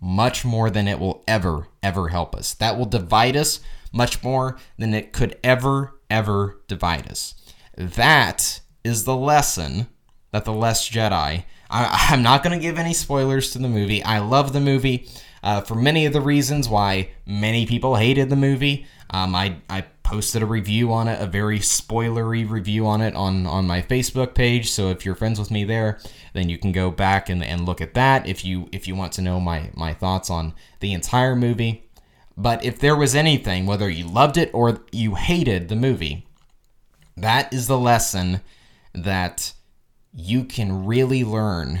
much 0.00 0.44
more 0.44 0.70
than 0.70 0.86
it 0.86 0.98
will 0.98 1.24
ever, 1.26 1.68
ever 1.82 2.08
help 2.08 2.34
us. 2.34 2.54
That 2.54 2.78
will 2.78 2.86
divide 2.86 3.36
us 3.36 3.60
much 3.92 4.22
more 4.22 4.58
than 4.78 4.94
it 4.94 5.12
could 5.12 5.38
ever, 5.42 5.98
ever 6.10 6.60
divide 6.68 7.10
us. 7.10 7.34
That 7.76 8.60
is 8.84 9.04
the 9.04 9.16
lesson 9.16 9.86
that 10.32 10.44
The 10.44 10.52
Last 10.52 10.92
Jedi. 10.92 11.44
I, 11.70 12.06
am 12.12 12.22
not 12.22 12.42
going 12.42 12.58
to 12.58 12.62
give 12.62 12.78
any 12.78 12.94
spoilers 12.94 13.50
to 13.52 13.58
the 13.58 13.68
movie. 13.68 14.02
I 14.02 14.18
love 14.18 14.52
the 14.52 14.60
movie 14.60 15.08
uh, 15.42 15.62
for 15.62 15.74
many 15.74 16.06
of 16.06 16.12
the 16.12 16.20
reasons 16.20 16.68
why 16.68 17.10
many 17.24 17.66
people 17.66 17.96
hated 17.96 18.30
the 18.30 18.36
movie. 18.36 18.86
Um, 19.10 19.34
I, 19.34 19.56
I 19.70 19.84
posted 20.06 20.40
a 20.40 20.46
review 20.46 20.92
on 20.92 21.08
it, 21.08 21.20
a 21.20 21.26
very 21.26 21.58
spoilery 21.58 22.48
review 22.48 22.86
on 22.86 23.00
it 23.00 23.12
on, 23.16 23.44
on 23.44 23.66
my 23.66 23.82
Facebook 23.82 24.34
page. 24.36 24.70
So 24.70 24.90
if 24.90 25.04
you're 25.04 25.16
friends 25.16 25.36
with 25.36 25.50
me 25.50 25.64
there, 25.64 25.98
then 26.32 26.48
you 26.48 26.58
can 26.58 26.70
go 26.70 26.92
back 26.92 27.28
and, 27.28 27.42
and 27.42 27.66
look 27.66 27.80
at 27.80 27.94
that 27.94 28.24
if 28.24 28.44
you 28.44 28.68
if 28.70 28.86
you 28.86 28.94
want 28.94 29.12
to 29.14 29.22
know 29.22 29.40
my, 29.40 29.70
my 29.74 29.92
thoughts 29.92 30.30
on 30.30 30.54
the 30.78 30.92
entire 30.92 31.34
movie. 31.34 31.90
But 32.36 32.64
if 32.64 32.78
there 32.78 32.94
was 32.94 33.16
anything, 33.16 33.66
whether 33.66 33.90
you 33.90 34.06
loved 34.06 34.36
it 34.36 34.48
or 34.54 34.80
you 34.92 35.16
hated 35.16 35.68
the 35.68 35.74
movie, 35.74 36.24
that 37.16 37.52
is 37.52 37.66
the 37.66 37.78
lesson 37.78 38.42
that 38.94 39.54
you 40.12 40.44
can 40.44 40.86
really 40.86 41.24
learn 41.24 41.80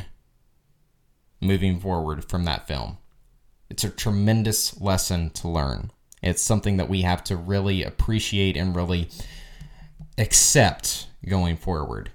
moving 1.40 1.78
forward 1.78 2.24
from 2.28 2.44
that 2.44 2.66
film. 2.66 2.98
It's 3.70 3.84
a 3.84 3.90
tremendous 3.90 4.80
lesson 4.80 5.30
to 5.30 5.48
learn. 5.48 5.92
It's 6.26 6.42
something 6.42 6.76
that 6.76 6.88
we 6.88 7.02
have 7.02 7.22
to 7.24 7.36
really 7.36 7.82
appreciate 7.82 8.56
and 8.56 8.74
really 8.74 9.08
accept 10.18 11.06
going 11.26 11.56
forward. 11.56 12.10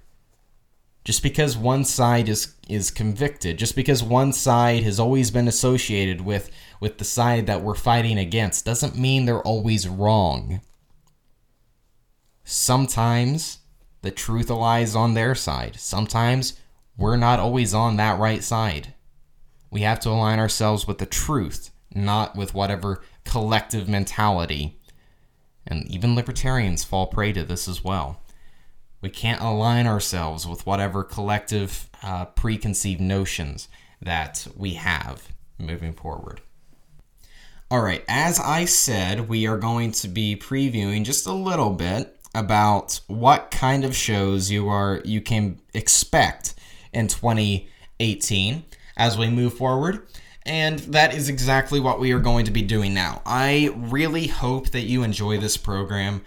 Just 1.04 1.22
because 1.22 1.56
one 1.56 1.84
side 1.84 2.28
is 2.28 2.54
is 2.68 2.90
convicted, 2.90 3.58
just 3.58 3.74
because 3.74 4.04
one 4.04 4.32
side 4.32 4.84
has 4.84 5.00
always 5.00 5.32
been 5.32 5.48
associated 5.48 6.20
with 6.20 6.50
with 6.78 6.98
the 6.98 7.04
side 7.04 7.46
that 7.46 7.62
we're 7.62 7.74
fighting 7.74 8.18
against 8.18 8.64
doesn't 8.64 8.96
mean 8.96 9.24
they're 9.24 9.42
always 9.42 9.88
wrong. 9.88 10.60
Sometimes 12.44 13.58
the 14.02 14.12
truth 14.12 14.48
lies 14.48 14.94
on 14.94 15.14
their 15.14 15.34
side. 15.34 15.76
Sometimes 15.78 16.60
we're 16.96 17.16
not 17.16 17.40
always 17.40 17.74
on 17.74 17.96
that 17.96 18.20
right 18.20 18.44
side. 18.44 18.94
We 19.70 19.80
have 19.80 20.00
to 20.00 20.10
align 20.10 20.38
ourselves 20.38 20.86
with 20.86 20.98
the 20.98 21.06
truth, 21.06 21.71
not 21.94 22.36
with 22.36 22.54
whatever 22.54 23.02
collective 23.24 23.88
mentality. 23.88 24.78
And 25.66 25.86
even 25.88 26.14
libertarians 26.14 26.84
fall 26.84 27.06
prey 27.06 27.32
to 27.32 27.44
this 27.44 27.68
as 27.68 27.84
well. 27.84 28.20
We 29.00 29.10
can't 29.10 29.40
align 29.40 29.86
ourselves 29.86 30.46
with 30.46 30.66
whatever 30.66 31.02
collective 31.02 31.88
uh, 32.02 32.26
preconceived 32.26 33.00
notions 33.00 33.68
that 34.00 34.46
we 34.56 34.74
have 34.74 35.28
moving 35.58 35.92
forward. 35.92 36.40
All 37.70 37.80
right, 37.80 38.04
as 38.06 38.38
I 38.38 38.66
said, 38.66 39.28
we 39.28 39.46
are 39.46 39.56
going 39.56 39.92
to 39.92 40.08
be 40.08 40.36
previewing 40.36 41.04
just 41.04 41.26
a 41.26 41.32
little 41.32 41.70
bit 41.70 42.18
about 42.34 43.00
what 43.06 43.50
kind 43.50 43.84
of 43.84 43.96
shows 43.96 44.50
you 44.50 44.68
are 44.68 45.00
you 45.04 45.20
can 45.20 45.60
expect 45.74 46.54
in 46.92 47.08
2018 47.08 48.64
as 48.96 49.16
we 49.16 49.28
move 49.28 49.54
forward. 49.54 50.06
And 50.44 50.80
that 50.80 51.14
is 51.14 51.28
exactly 51.28 51.78
what 51.78 52.00
we 52.00 52.12
are 52.12 52.18
going 52.18 52.46
to 52.46 52.50
be 52.50 52.62
doing 52.62 52.94
now. 52.94 53.22
I 53.24 53.72
really 53.76 54.26
hope 54.26 54.70
that 54.70 54.82
you 54.82 55.02
enjoy 55.02 55.38
this 55.38 55.56
program. 55.56 56.22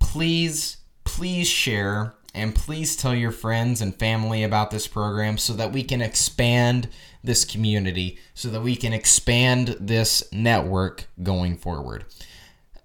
Please, 0.00 0.78
please 1.04 1.46
share 1.46 2.14
and 2.34 2.54
please 2.54 2.96
tell 2.96 3.14
your 3.14 3.30
friends 3.30 3.80
and 3.80 3.94
family 3.94 4.42
about 4.42 4.70
this 4.70 4.86
program 4.86 5.38
so 5.38 5.52
that 5.52 5.72
we 5.72 5.84
can 5.84 6.00
expand 6.00 6.88
this 7.22 7.44
community, 7.44 8.18
so 8.34 8.48
that 8.48 8.62
we 8.62 8.74
can 8.74 8.92
expand 8.92 9.76
this 9.78 10.24
network 10.32 11.06
going 11.22 11.56
forward. 11.56 12.04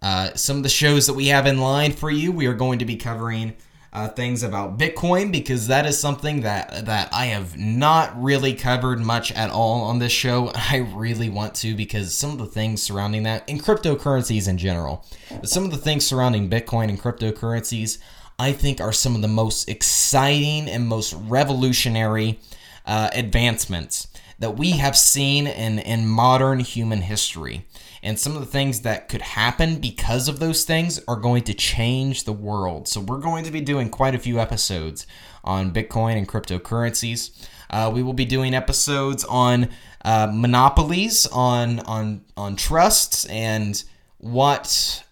Uh, 0.01 0.33
some 0.35 0.57
of 0.57 0.63
the 0.63 0.69
shows 0.69 1.07
that 1.07 1.13
we 1.13 1.27
have 1.27 1.47
in 1.47 1.59
line 1.59 1.91
for 1.91 2.11
you, 2.11 2.31
we 2.31 2.45
are 2.45 2.53
going 2.53 2.77
to 2.77 2.85
be 2.85 2.97
covering 2.97 3.55
uh, 3.97 4.07
things 4.07 4.43
about 4.43 4.77
Bitcoin 4.77 5.31
because 5.31 5.65
that 5.65 5.87
is 5.87 5.99
something 5.99 6.41
that 6.41 6.85
that 6.85 7.09
I 7.11 7.25
have 7.27 7.57
not 7.57 8.21
really 8.21 8.53
covered 8.53 8.99
much 8.99 9.31
at 9.31 9.49
all 9.49 9.81
on 9.81 9.97
this 9.97 10.11
show. 10.11 10.51
I 10.55 10.87
really 10.93 11.29
want 11.31 11.55
to 11.55 11.73
because 11.73 12.15
some 12.15 12.29
of 12.29 12.37
the 12.37 12.45
things 12.45 12.83
surrounding 12.83 13.23
that 13.23 13.49
and 13.49 13.61
cryptocurrencies 13.61 14.47
in 14.47 14.59
general, 14.59 15.03
some 15.43 15.65
of 15.65 15.71
the 15.71 15.77
things 15.77 16.05
surrounding 16.05 16.47
Bitcoin 16.47 16.89
and 16.89 17.01
cryptocurrencies, 17.01 17.97
I 18.37 18.51
think 18.51 18.79
are 18.79 18.93
some 18.93 19.15
of 19.15 19.23
the 19.23 19.27
most 19.27 19.67
exciting 19.67 20.69
and 20.69 20.87
most 20.87 21.13
revolutionary 21.13 22.39
uh, 22.85 23.09
advancements 23.13 24.09
that 24.37 24.57
we 24.57 24.71
have 24.73 24.95
seen 24.95 25.47
in 25.47 25.79
in 25.79 26.07
modern 26.07 26.59
human 26.59 27.01
history 27.01 27.65
and 28.03 28.19
some 28.19 28.35
of 28.35 28.39
the 28.39 28.45
things 28.45 28.81
that 28.81 29.09
could 29.09 29.21
happen 29.21 29.79
because 29.79 30.27
of 30.27 30.39
those 30.39 30.63
things 30.63 30.99
are 31.07 31.15
going 31.15 31.43
to 31.43 31.53
change 31.53 32.23
the 32.23 32.33
world. 32.33 32.87
So, 32.87 33.01
we're 33.01 33.19
going 33.19 33.43
to 33.45 33.51
be 33.51 33.61
doing 33.61 33.89
quite 33.89 34.15
a 34.15 34.19
few 34.19 34.39
episodes 34.39 35.07
on 35.43 35.71
Bitcoin 35.71 36.17
and 36.17 36.27
cryptocurrencies. 36.27 37.47
Uh, 37.69 37.91
we 37.93 38.03
will 38.03 38.13
be 38.13 38.25
doing 38.25 38.53
episodes 38.53 39.23
on 39.25 39.69
uh, 40.05 40.29
monopolies, 40.31 41.25
on 41.27 41.79
on 41.81 42.21
on 42.35 42.55
trusts, 42.55 43.25
and 43.25 43.83
what 44.17 45.03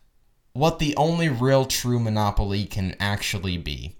what 0.54 0.80
the 0.80 0.96
only 0.96 1.28
real 1.28 1.66
true 1.66 2.00
monopoly 2.00 2.66
can 2.66 2.96
actually 3.00 3.58
be. 3.58 3.96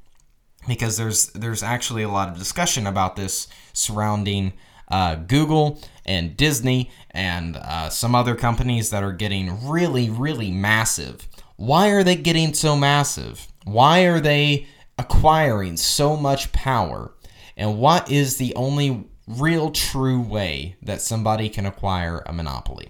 Because 0.68 0.98
there's 0.98 1.28
there's 1.28 1.62
actually 1.62 2.04
a 2.04 2.10
lot 2.10 2.30
of 2.30 2.38
discussion 2.38 2.88
about 2.88 3.16
this 3.16 3.48
surrounding 3.74 4.54
uh, 4.90 5.16
Google 5.16 5.80
and 6.06 6.38
Disney 6.38 6.92
and 7.12 7.58
uh, 7.58 7.90
some 7.90 8.16
other 8.16 8.36
companies 8.36 8.90
that 8.90 9.04
are 9.04 9.14
getting 9.14 9.68
really, 9.68 10.10
really 10.10 10.52
massive. 10.52 11.28
Why 11.56 11.90
are 11.90 12.04
they 12.04 12.16
getting 12.16 12.54
so 12.54 12.76
massive? 12.76 13.48
Why 13.64 14.02
are 14.02 14.20
they 14.20 14.68
acquiring 14.98 15.78
so 15.78 16.16
much 16.16 16.52
power? 16.52 17.14
And 17.58 17.80
what 17.80 18.12
is 18.12 18.38
the 18.38 18.54
only 18.56 19.08
real 19.28 19.72
true 19.72 20.22
way 20.22 20.76
that 20.82 21.02
somebody 21.02 21.50
can 21.50 21.66
acquire 21.66 22.22
a 22.26 22.34
monopoly? 22.34 22.90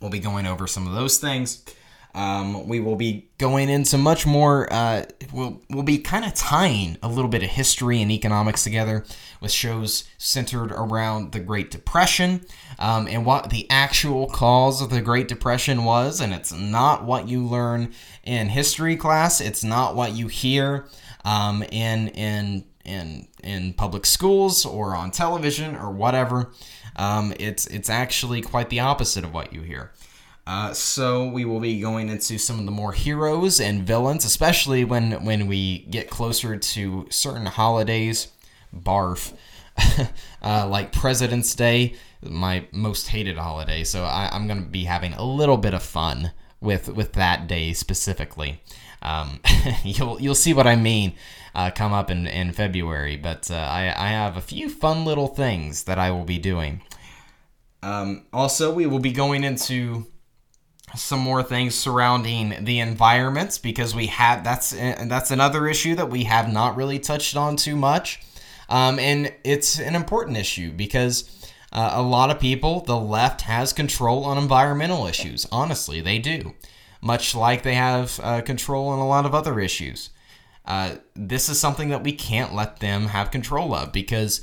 We'll 0.00 0.10
be 0.10 0.18
going 0.18 0.46
over 0.46 0.66
some 0.66 0.86
of 0.86 0.94
those 0.94 1.18
things. 1.18 1.62
Um, 2.14 2.66
we 2.66 2.80
will 2.80 2.96
be 2.96 3.30
going 3.38 3.68
into 3.68 3.96
much 3.96 4.26
more. 4.26 4.72
Uh, 4.72 5.04
we'll 5.32 5.62
we'll 5.70 5.84
be 5.84 5.98
kind 5.98 6.24
of 6.24 6.34
tying 6.34 6.98
a 7.02 7.08
little 7.08 7.28
bit 7.28 7.42
of 7.42 7.50
history 7.50 8.02
and 8.02 8.10
economics 8.10 8.64
together 8.64 9.04
with 9.40 9.52
shows 9.52 10.04
centered 10.18 10.72
around 10.72 11.32
the 11.32 11.40
Great 11.40 11.70
Depression 11.70 12.44
um, 12.78 13.06
and 13.06 13.24
what 13.24 13.50
the 13.50 13.70
actual 13.70 14.26
cause 14.28 14.82
of 14.82 14.90
the 14.90 15.00
Great 15.00 15.28
Depression 15.28 15.84
was. 15.84 16.20
And 16.20 16.32
it's 16.32 16.52
not 16.52 17.04
what 17.04 17.28
you 17.28 17.44
learn 17.46 17.92
in 18.24 18.48
history 18.48 18.96
class. 18.96 19.40
It's 19.40 19.62
not 19.62 19.94
what 19.94 20.14
you 20.14 20.26
hear 20.26 20.86
um, 21.24 21.62
in 21.62 22.08
in 22.08 22.64
in 22.84 23.28
in 23.42 23.72
public 23.74 24.06
schools 24.06 24.66
or 24.66 24.94
on 24.96 25.10
television 25.10 25.76
or 25.76 25.90
whatever. 25.90 26.52
Um, 26.96 27.32
it's 27.38 27.66
it's 27.68 27.88
actually 27.88 28.42
quite 28.42 28.68
the 28.68 28.80
opposite 28.80 29.24
of 29.24 29.32
what 29.32 29.52
you 29.52 29.62
hear. 29.62 29.92
Uh, 30.50 30.74
so 30.74 31.28
we 31.28 31.44
will 31.44 31.60
be 31.60 31.78
going 31.78 32.08
into 32.08 32.36
some 32.36 32.58
of 32.58 32.64
the 32.64 32.72
more 32.72 32.90
heroes 32.90 33.60
and 33.60 33.86
villains, 33.86 34.24
especially 34.24 34.82
when 34.82 35.24
when 35.24 35.46
we 35.46 35.78
get 35.90 36.10
closer 36.10 36.56
to 36.56 37.06
certain 37.08 37.46
holidays. 37.46 38.32
Barf, 38.74 39.32
uh, 40.42 40.66
like 40.66 40.90
President's 40.90 41.54
Day, 41.54 41.94
my 42.20 42.66
most 42.72 43.06
hated 43.06 43.38
holiday. 43.38 43.84
So 43.84 44.02
I, 44.02 44.28
am 44.34 44.48
going 44.48 44.60
to 44.64 44.68
be 44.68 44.84
having 44.86 45.12
a 45.12 45.24
little 45.24 45.56
bit 45.56 45.72
of 45.72 45.84
fun 45.84 46.32
with 46.60 46.88
with 46.88 47.12
that 47.12 47.46
day 47.46 47.72
specifically. 47.72 48.60
Um, 49.02 49.38
you'll 49.84 50.20
you'll 50.20 50.34
see 50.34 50.52
what 50.52 50.66
I 50.66 50.74
mean 50.74 51.12
uh, 51.54 51.70
come 51.70 51.92
up 51.92 52.10
in, 52.10 52.26
in 52.26 52.50
February, 52.50 53.16
but 53.16 53.52
uh, 53.52 53.54
I, 53.54 53.82
I 53.96 54.08
have 54.08 54.36
a 54.36 54.40
few 54.40 54.68
fun 54.68 55.04
little 55.04 55.28
things 55.28 55.84
that 55.84 56.00
I 56.00 56.10
will 56.10 56.24
be 56.24 56.38
doing. 56.38 56.82
Um, 57.84 58.24
also, 58.32 58.74
we 58.74 58.86
will 58.86 58.98
be 58.98 59.12
going 59.12 59.44
into 59.44 60.08
some 60.96 61.20
more 61.20 61.42
things 61.42 61.74
surrounding 61.74 62.64
the 62.64 62.80
environments 62.80 63.58
because 63.58 63.94
we 63.94 64.06
have 64.06 64.44
that's 64.44 64.70
that's 64.70 65.30
another 65.30 65.66
issue 65.66 65.94
that 65.94 66.10
we 66.10 66.24
have 66.24 66.52
not 66.52 66.76
really 66.76 66.98
touched 66.98 67.36
on 67.36 67.56
too 67.56 67.76
much, 67.76 68.20
um, 68.68 68.98
and 68.98 69.32
it's 69.44 69.78
an 69.78 69.94
important 69.94 70.36
issue 70.36 70.72
because. 70.72 71.36
Uh, 71.72 71.92
a 71.94 72.02
lot 72.02 72.30
of 72.30 72.40
people, 72.40 72.80
the 72.80 72.96
left 72.96 73.42
has 73.42 73.72
control 73.72 74.24
on 74.24 74.36
environmental 74.36 75.06
issues. 75.06 75.46
Honestly, 75.52 76.00
they 76.00 76.18
do. 76.18 76.52
Much 77.00 77.32
like 77.32 77.62
they 77.62 77.74
have 77.74 78.18
uh, 78.24 78.40
control 78.40 78.88
on 78.88 78.98
a 78.98 79.06
lot 79.06 79.24
of 79.24 79.36
other 79.36 79.60
issues. 79.60 80.10
Uh, 80.64 80.96
this 81.14 81.48
is 81.48 81.60
something 81.60 81.88
that 81.88 82.02
we 82.02 82.12
can't 82.12 82.54
let 82.54 82.80
them 82.80 83.06
have 83.06 83.30
control 83.30 83.72
of 83.72 83.92
because 83.92 84.40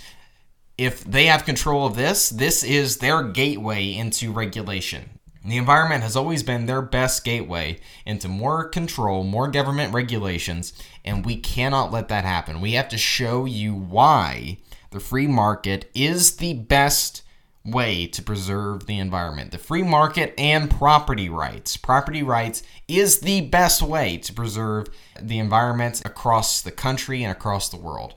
if 0.78 1.04
they 1.04 1.26
have 1.26 1.46
control 1.46 1.86
of 1.86 1.96
this, 1.96 2.30
this 2.30 2.64
is 2.64 2.98
their 2.98 3.24
gateway 3.24 3.94
into 3.94 4.32
regulation. 4.32 5.17
The 5.48 5.56
environment 5.56 6.04
has 6.04 6.18
always 6.18 6.44
been 6.44 6.66
their 6.66 6.82
best 6.82 7.24
gateway 7.24 7.80
into 8.06 8.28
more 8.28 8.68
control, 8.68 9.24
more 9.24 9.48
government 9.48 9.94
regulations, 9.94 10.74
and 11.06 11.26
we 11.26 11.38
cannot 11.38 11.90
let 11.90 12.10
that 12.10 12.26
happen. 12.26 12.60
We 12.60 12.74
have 12.74 12.90
to 12.90 12.98
show 12.98 13.46
you 13.46 13.74
why 13.74 14.58
the 14.92 15.00
free 15.00 15.26
market 15.26 15.90
is 15.96 16.36
the 16.36 16.54
best 16.54 17.22
way 17.64 18.08
to 18.08 18.22
preserve 18.22 18.88
the 18.88 19.00
environment. 19.00 19.52
The 19.52 19.58
free 19.58 19.84
market 19.84 20.34
and 20.38 20.70
property 20.70 21.30
rights. 21.30 21.78
Property 21.78 22.24
rights 22.24 22.62
is 22.90 23.22
the 23.22 23.40
best 23.40 23.82
way 23.82 24.18
to 24.18 24.34
preserve 24.34 24.88
the 25.18 25.40
environment 25.40 26.02
across 26.04 26.62
the 26.62 26.72
country 26.72 27.24
and 27.24 27.32
across 27.32 27.70
the 27.70 27.78
world. 27.78 28.16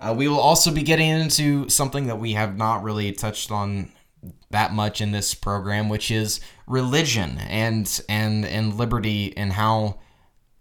Uh, 0.00 0.12
we 0.16 0.26
will 0.26 0.40
also 0.40 0.72
be 0.72 0.82
getting 0.82 1.08
into 1.08 1.68
something 1.68 2.08
that 2.08 2.18
we 2.18 2.32
have 2.32 2.56
not 2.56 2.82
really 2.82 3.12
touched 3.12 3.52
on 3.52 3.92
that 4.50 4.72
much 4.72 5.00
in 5.00 5.12
this 5.12 5.34
program, 5.34 5.88
which 5.88 6.10
is 6.10 6.40
religion 6.66 7.38
and 7.38 8.00
and 8.08 8.44
and 8.44 8.74
liberty 8.74 9.36
and 9.36 9.52
how 9.52 10.00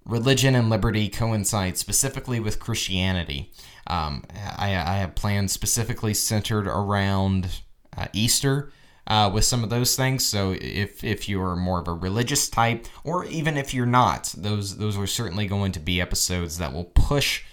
religion 0.05 0.55
and 0.55 0.69
liberty 0.69 1.09
coincide 1.09 1.77
specifically 1.77 2.39
with 2.39 2.59
Christianity. 2.59 3.51
Um, 3.87 4.23
I, 4.57 4.69
I 4.69 4.97
have 4.97 5.15
plans 5.15 5.51
specifically 5.51 6.13
centered 6.13 6.67
around 6.67 7.61
uh, 7.97 8.07
Easter. 8.13 8.71
Uh, 9.07 9.27
with 9.27 9.43
some 9.43 9.63
of 9.63 9.71
those 9.71 9.95
things. 9.95 10.23
So 10.23 10.55
if 10.61 11.03
if 11.03 11.27
you're 11.27 11.55
more 11.55 11.79
of 11.79 11.87
a 11.87 11.93
religious 11.93 12.47
type, 12.47 12.85
or 13.03 13.25
even 13.25 13.57
if 13.57 13.73
you're 13.73 13.87
not, 13.87 14.31
those 14.37 14.77
those 14.77 14.95
are 14.99 15.07
certainly 15.07 15.47
going 15.47 15.71
to 15.71 15.79
be 15.79 15.99
episodes 15.99 16.59
that 16.59 16.73
will 16.73 16.83
push 16.83 17.43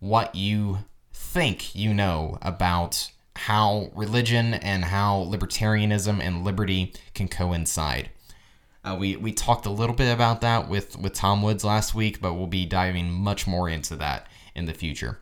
what 0.00 0.34
you 0.34 0.78
think 1.12 1.76
you 1.76 1.94
know 1.94 2.38
about 2.42 3.12
how 3.36 3.90
religion 3.94 4.54
and 4.54 4.84
how 4.84 5.24
libertarianism 5.30 6.20
and 6.20 6.44
liberty 6.44 6.92
can 7.14 7.28
coincide. 7.28 8.10
Uh, 8.84 8.96
we, 8.98 9.16
we 9.16 9.32
talked 9.32 9.66
a 9.66 9.70
little 9.70 9.94
bit 9.94 10.12
about 10.12 10.40
that 10.40 10.68
with, 10.68 10.96
with 10.98 11.12
Tom 11.12 11.42
Woods 11.42 11.64
last 11.64 11.94
week, 11.94 12.20
but 12.20 12.34
we'll 12.34 12.46
be 12.46 12.64
diving 12.64 13.10
much 13.10 13.46
more 13.46 13.68
into 13.68 13.96
that 13.96 14.28
in 14.54 14.66
the 14.66 14.72
future. 14.72 15.18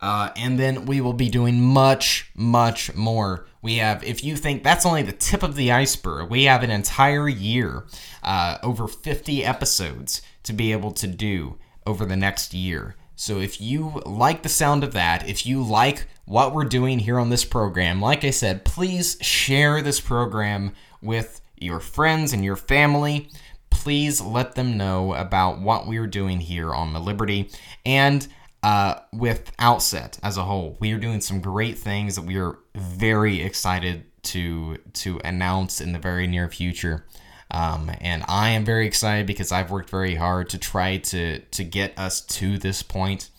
Uh, 0.00 0.30
and 0.36 0.58
then 0.58 0.86
we 0.86 1.00
will 1.00 1.12
be 1.12 1.28
doing 1.28 1.60
much, 1.60 2.30
much 2.34 2.94
more. 2.94 3.46
We 3.60 3.76
have, 3.76 4.02
if 4.02 4.24
you 4.24 4.36
think 4.36 4.62
that's 4.62 4.86
only 4.86 5.02
the 5.02 5.12
tip 5.12 5.42
of 5.42 5.56
the 5.56 5.72
iceberg, 5.72 6.30
we 6.30 6.44
have 6.44 6.62
an 6.62 6.70
entire 6.70 7.28
year, 7.28 7.84
uh, 8.22 8.58
over 8.62 8.88
50 8.88 9.44
episodes 9.44 10.22
to 10.44 10.52
be 10.52 10.72
able 10.72 10.92
to 10.92 11.06
do 11.06 11.58
over 11.86 12.06
the 12.06 12.16
next 12.16 12.54
year. 12.54 12.96
So 13.14 13.38
if 13.38 13.60
you 13.60 14.00
like 14.06 14.42
the 14.42 14.48
sound 14.48 14.82
of 14.82 14.92
that, 14.94 15.28
if 15.28 15.44
you 15.44 15.62
like 15.62 16.06
what 16.30 16.54
we're 16.54 16.64
doing 16.64 17.00
here 17.00 17.18
on 17.18 17.28
this 17.28 17.44
program, 17.44 18.00
like 18.00 18.24
I 18.24 18.30
said, 18.30 18.64
please 18.64 19.16
share 19.20 19.82
this 19.82 19.98
program 19.98 20.76
with 21.02 21.40
your 21.56 21.80
friends 21.80 22.32
and 22.32 22.44
your 22.44 22.54
family. 22.54 23.28
Please 23.68 24.20
let 24.20 24.54
them 24.54 24.76
know 24.76 25.12
about 25.14 25.60
what 25.60 25.88
we're 25.88 26.06
doing 26.06 26.38
here 26.38 26.72
on 26.72 26.92
the 26.92 27.00
Liberty 27.00 27.50
and 27.84 28.28
uh, 28.62 29.00
with 29.12 29.50
Outset 29.58 30.20
as 30.22 30.36
a 30.36 30.44
whole. 30.44 30.76
We 30.78 30.92
are 30.92 30.98
doing 30.98 31.20
some 31.20 31.40
great 31.40 31.76
things 31.76 32.14
that 32.14 32.22
we 32.22 32.38
are 32.38 32.58
very 32.76 33.42
excited 33.42 34.04
to 34.22 34.76
to 34.92 35.20
announce 35.24 35.80
in 35.80 35.92
the 35.92 35.98
very 35.98 36.28
near 36.28 36.48
future. 36.48 37.06
Um, 37.50 37.90
and 38.00 38.22
I 38.28 38.50
am 38.50 38.64
very 38.64 38.86
excited 38.86 39.26
because 39.26 39.50
I've 39.50 39.72
worked 39.72 39.90
very 39.90 40.14
hard 40.14 40.48
to 40.50 40.58
try 40.58 40.98
to 40.98 41.40
to 41.40 41.64
get 41.64 41.98
us 41.98 42.20
to 42.20 42.56
this 42.56 42.84
point. 42.84 43.30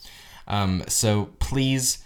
Um, 0.46 0.84
so 0.90 1.30
please 1.40 2.04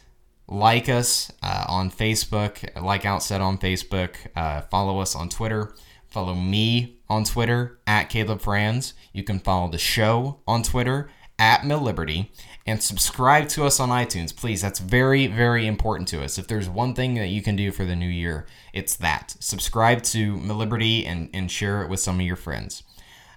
like 0.48 0.90
us 0.90 1.32
uh, 1.42 1.66
on 1.68 1.90
Facebook, 1.90 2.82
like 2.82 3.06
Outset 3.06 3.42
on 3.42 3.58
Facebook, 3.58 4.16
uh, 4.36 4.62
follow 4.62 5.00
us 5.00 5.16
on 5.16 5.30
Twitter, 5.30 5.74
follow 6.08 6.36
me 6.36 7.00
on 7.10 7.24
Twitter 7.24 7.80
at 7.88 8.10
Caleb 8.10 8.42
Franz. 8.42 8.94
You 9.14 9.24
can 9.24 9.40
follow 9.40 9.70
the 9.70 9.78
show 9.78 10.40
on 10.48 10.64
Twitter 10.64 11.10
at 11.38 11.62
MilLiberty 11.62 12.30
and 12.66 12.82
subscribe 12.82 13.48
to 13.50 13.66
us 13.66 13.80
on 13.80 13.90
iTunes, 13.90 14.36
please. 14.36 14.62
That's 14.62 14.80
very, 14.80 15.28
very 15.28 15.68
important 15.68 16.08
to 16.10 16.24
us. 16.24 16.38
If 16.38 16.48
there's 16.48 16.70
one 16.70 16.94
thing 16.96 17.16
that 17.16 17.28
you 17.28 17.42
can 17.42 17.56
do 17.56 17.72
for 17.72 17.86
the 17.86 17.96
new 17.96 18.08
year, 18.08 18.46
it's 18.74 18.96
that. 18.98 19.36
Subscribe 19.40 20.02
to 20.04 20.38
MilLiberty 20.38 21.06
and, 21.06 21.30
and 21.34 21.52
share 21.52 21.84
it 21.84 21.90
with 21.90 22.00
some 22.00 22.20
of 22.20 22.26
your 22.26 22.36
friends. 22.36 22.84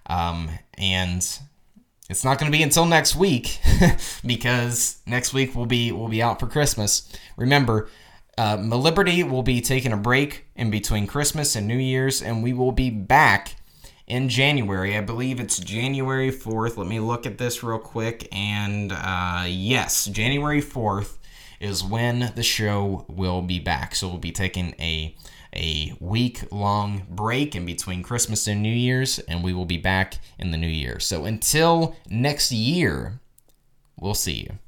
Um, 0.06 0.50
and 0.78 1.26
it's 2.09 2.24
not 2.24 2.38
going 2.38 2.50
to 2.50 2.56
be 2.56 2.62
until 2.62 2.86
next 2.86 3.14
week 3.16 3.61
because 4.26 4.98
next 5.06 5.34
week 5.34 5.54
we'll 5.54 5.66
be 5.66 5.92
we'll 5.92 6.09
be 6.09 6.22
out 6.22 6.40
for 6.40 6.46
Christmas. 6.46 7.12
Remember, 7.36 7.88
uh, 8.38 8.56
Liberty 8.56 9.22
will 9.22 9.42
be 9.42 9.61
taking 9.61 9.92
a 9.92 9.96
break 9.96 10.46
in 10.56 10.70
between 10.70 11.06
Christmas 11.06 11.56
and 11.56 11.66
New 11.66 11.76
Year's, 11.76 12.22
and 12.22 12.42
we 12.42 12.52
will 12.52 12.72
be 12.72 12.88
back 12.90 13.56
in 14.06 14.28
January. 14.28 14.96
I 14.96 15.02
believe 15.02 15.38
it's 15.38 15.59
January 15.59 16.30
4th. 16.30 16.76
Let 16.76 16.86
me 16.88 16.98
look 16.98 17.26
at 17.26 17.36
this 17.38 17.62
real 17.62 17.78
quick. 17.78 18.26
And 18.32 18.90
uh, 18.92 19.44
yes, 19.46 20.06
January 20.06 20.62
4th 20.62 21.18
is 21.61 21.84
when 21.84 22.32
the 22.34 22.42
show 22.42 23.04
will 23.09 23.42
be 23.42 23.59
back. 23.59 23.94
So 23.94 24.09
we'll 24.09 24.18
be 24.18 24.32
taking 24.32 24.74
a 24.80 25.14
a 25.55 25.94
week 26.01 26.44
long 26.53 27.07
break 27.09 27.55
in 27.55 27.64
between 27.66 28.03
Christmas 28.03 28.46
and 28.46 28.62
New 28.62 28.72
Year's, 28.72 29.18
and 29.20 29.42
we 29.42 29.53
will 29.53 29.64
be 29.64 29.78
back 29.78 30.18
in 30.38 30.51
the 30.51 30.59
new 30.59 30.68
year. 30.68 31.01
So 31.01 31.24
until 31.24 31.96
next 32.09 32.53
year, 32.53 33.20
we'll 33.99 34.14
see 34.14 34.34
you. 34.34 34.59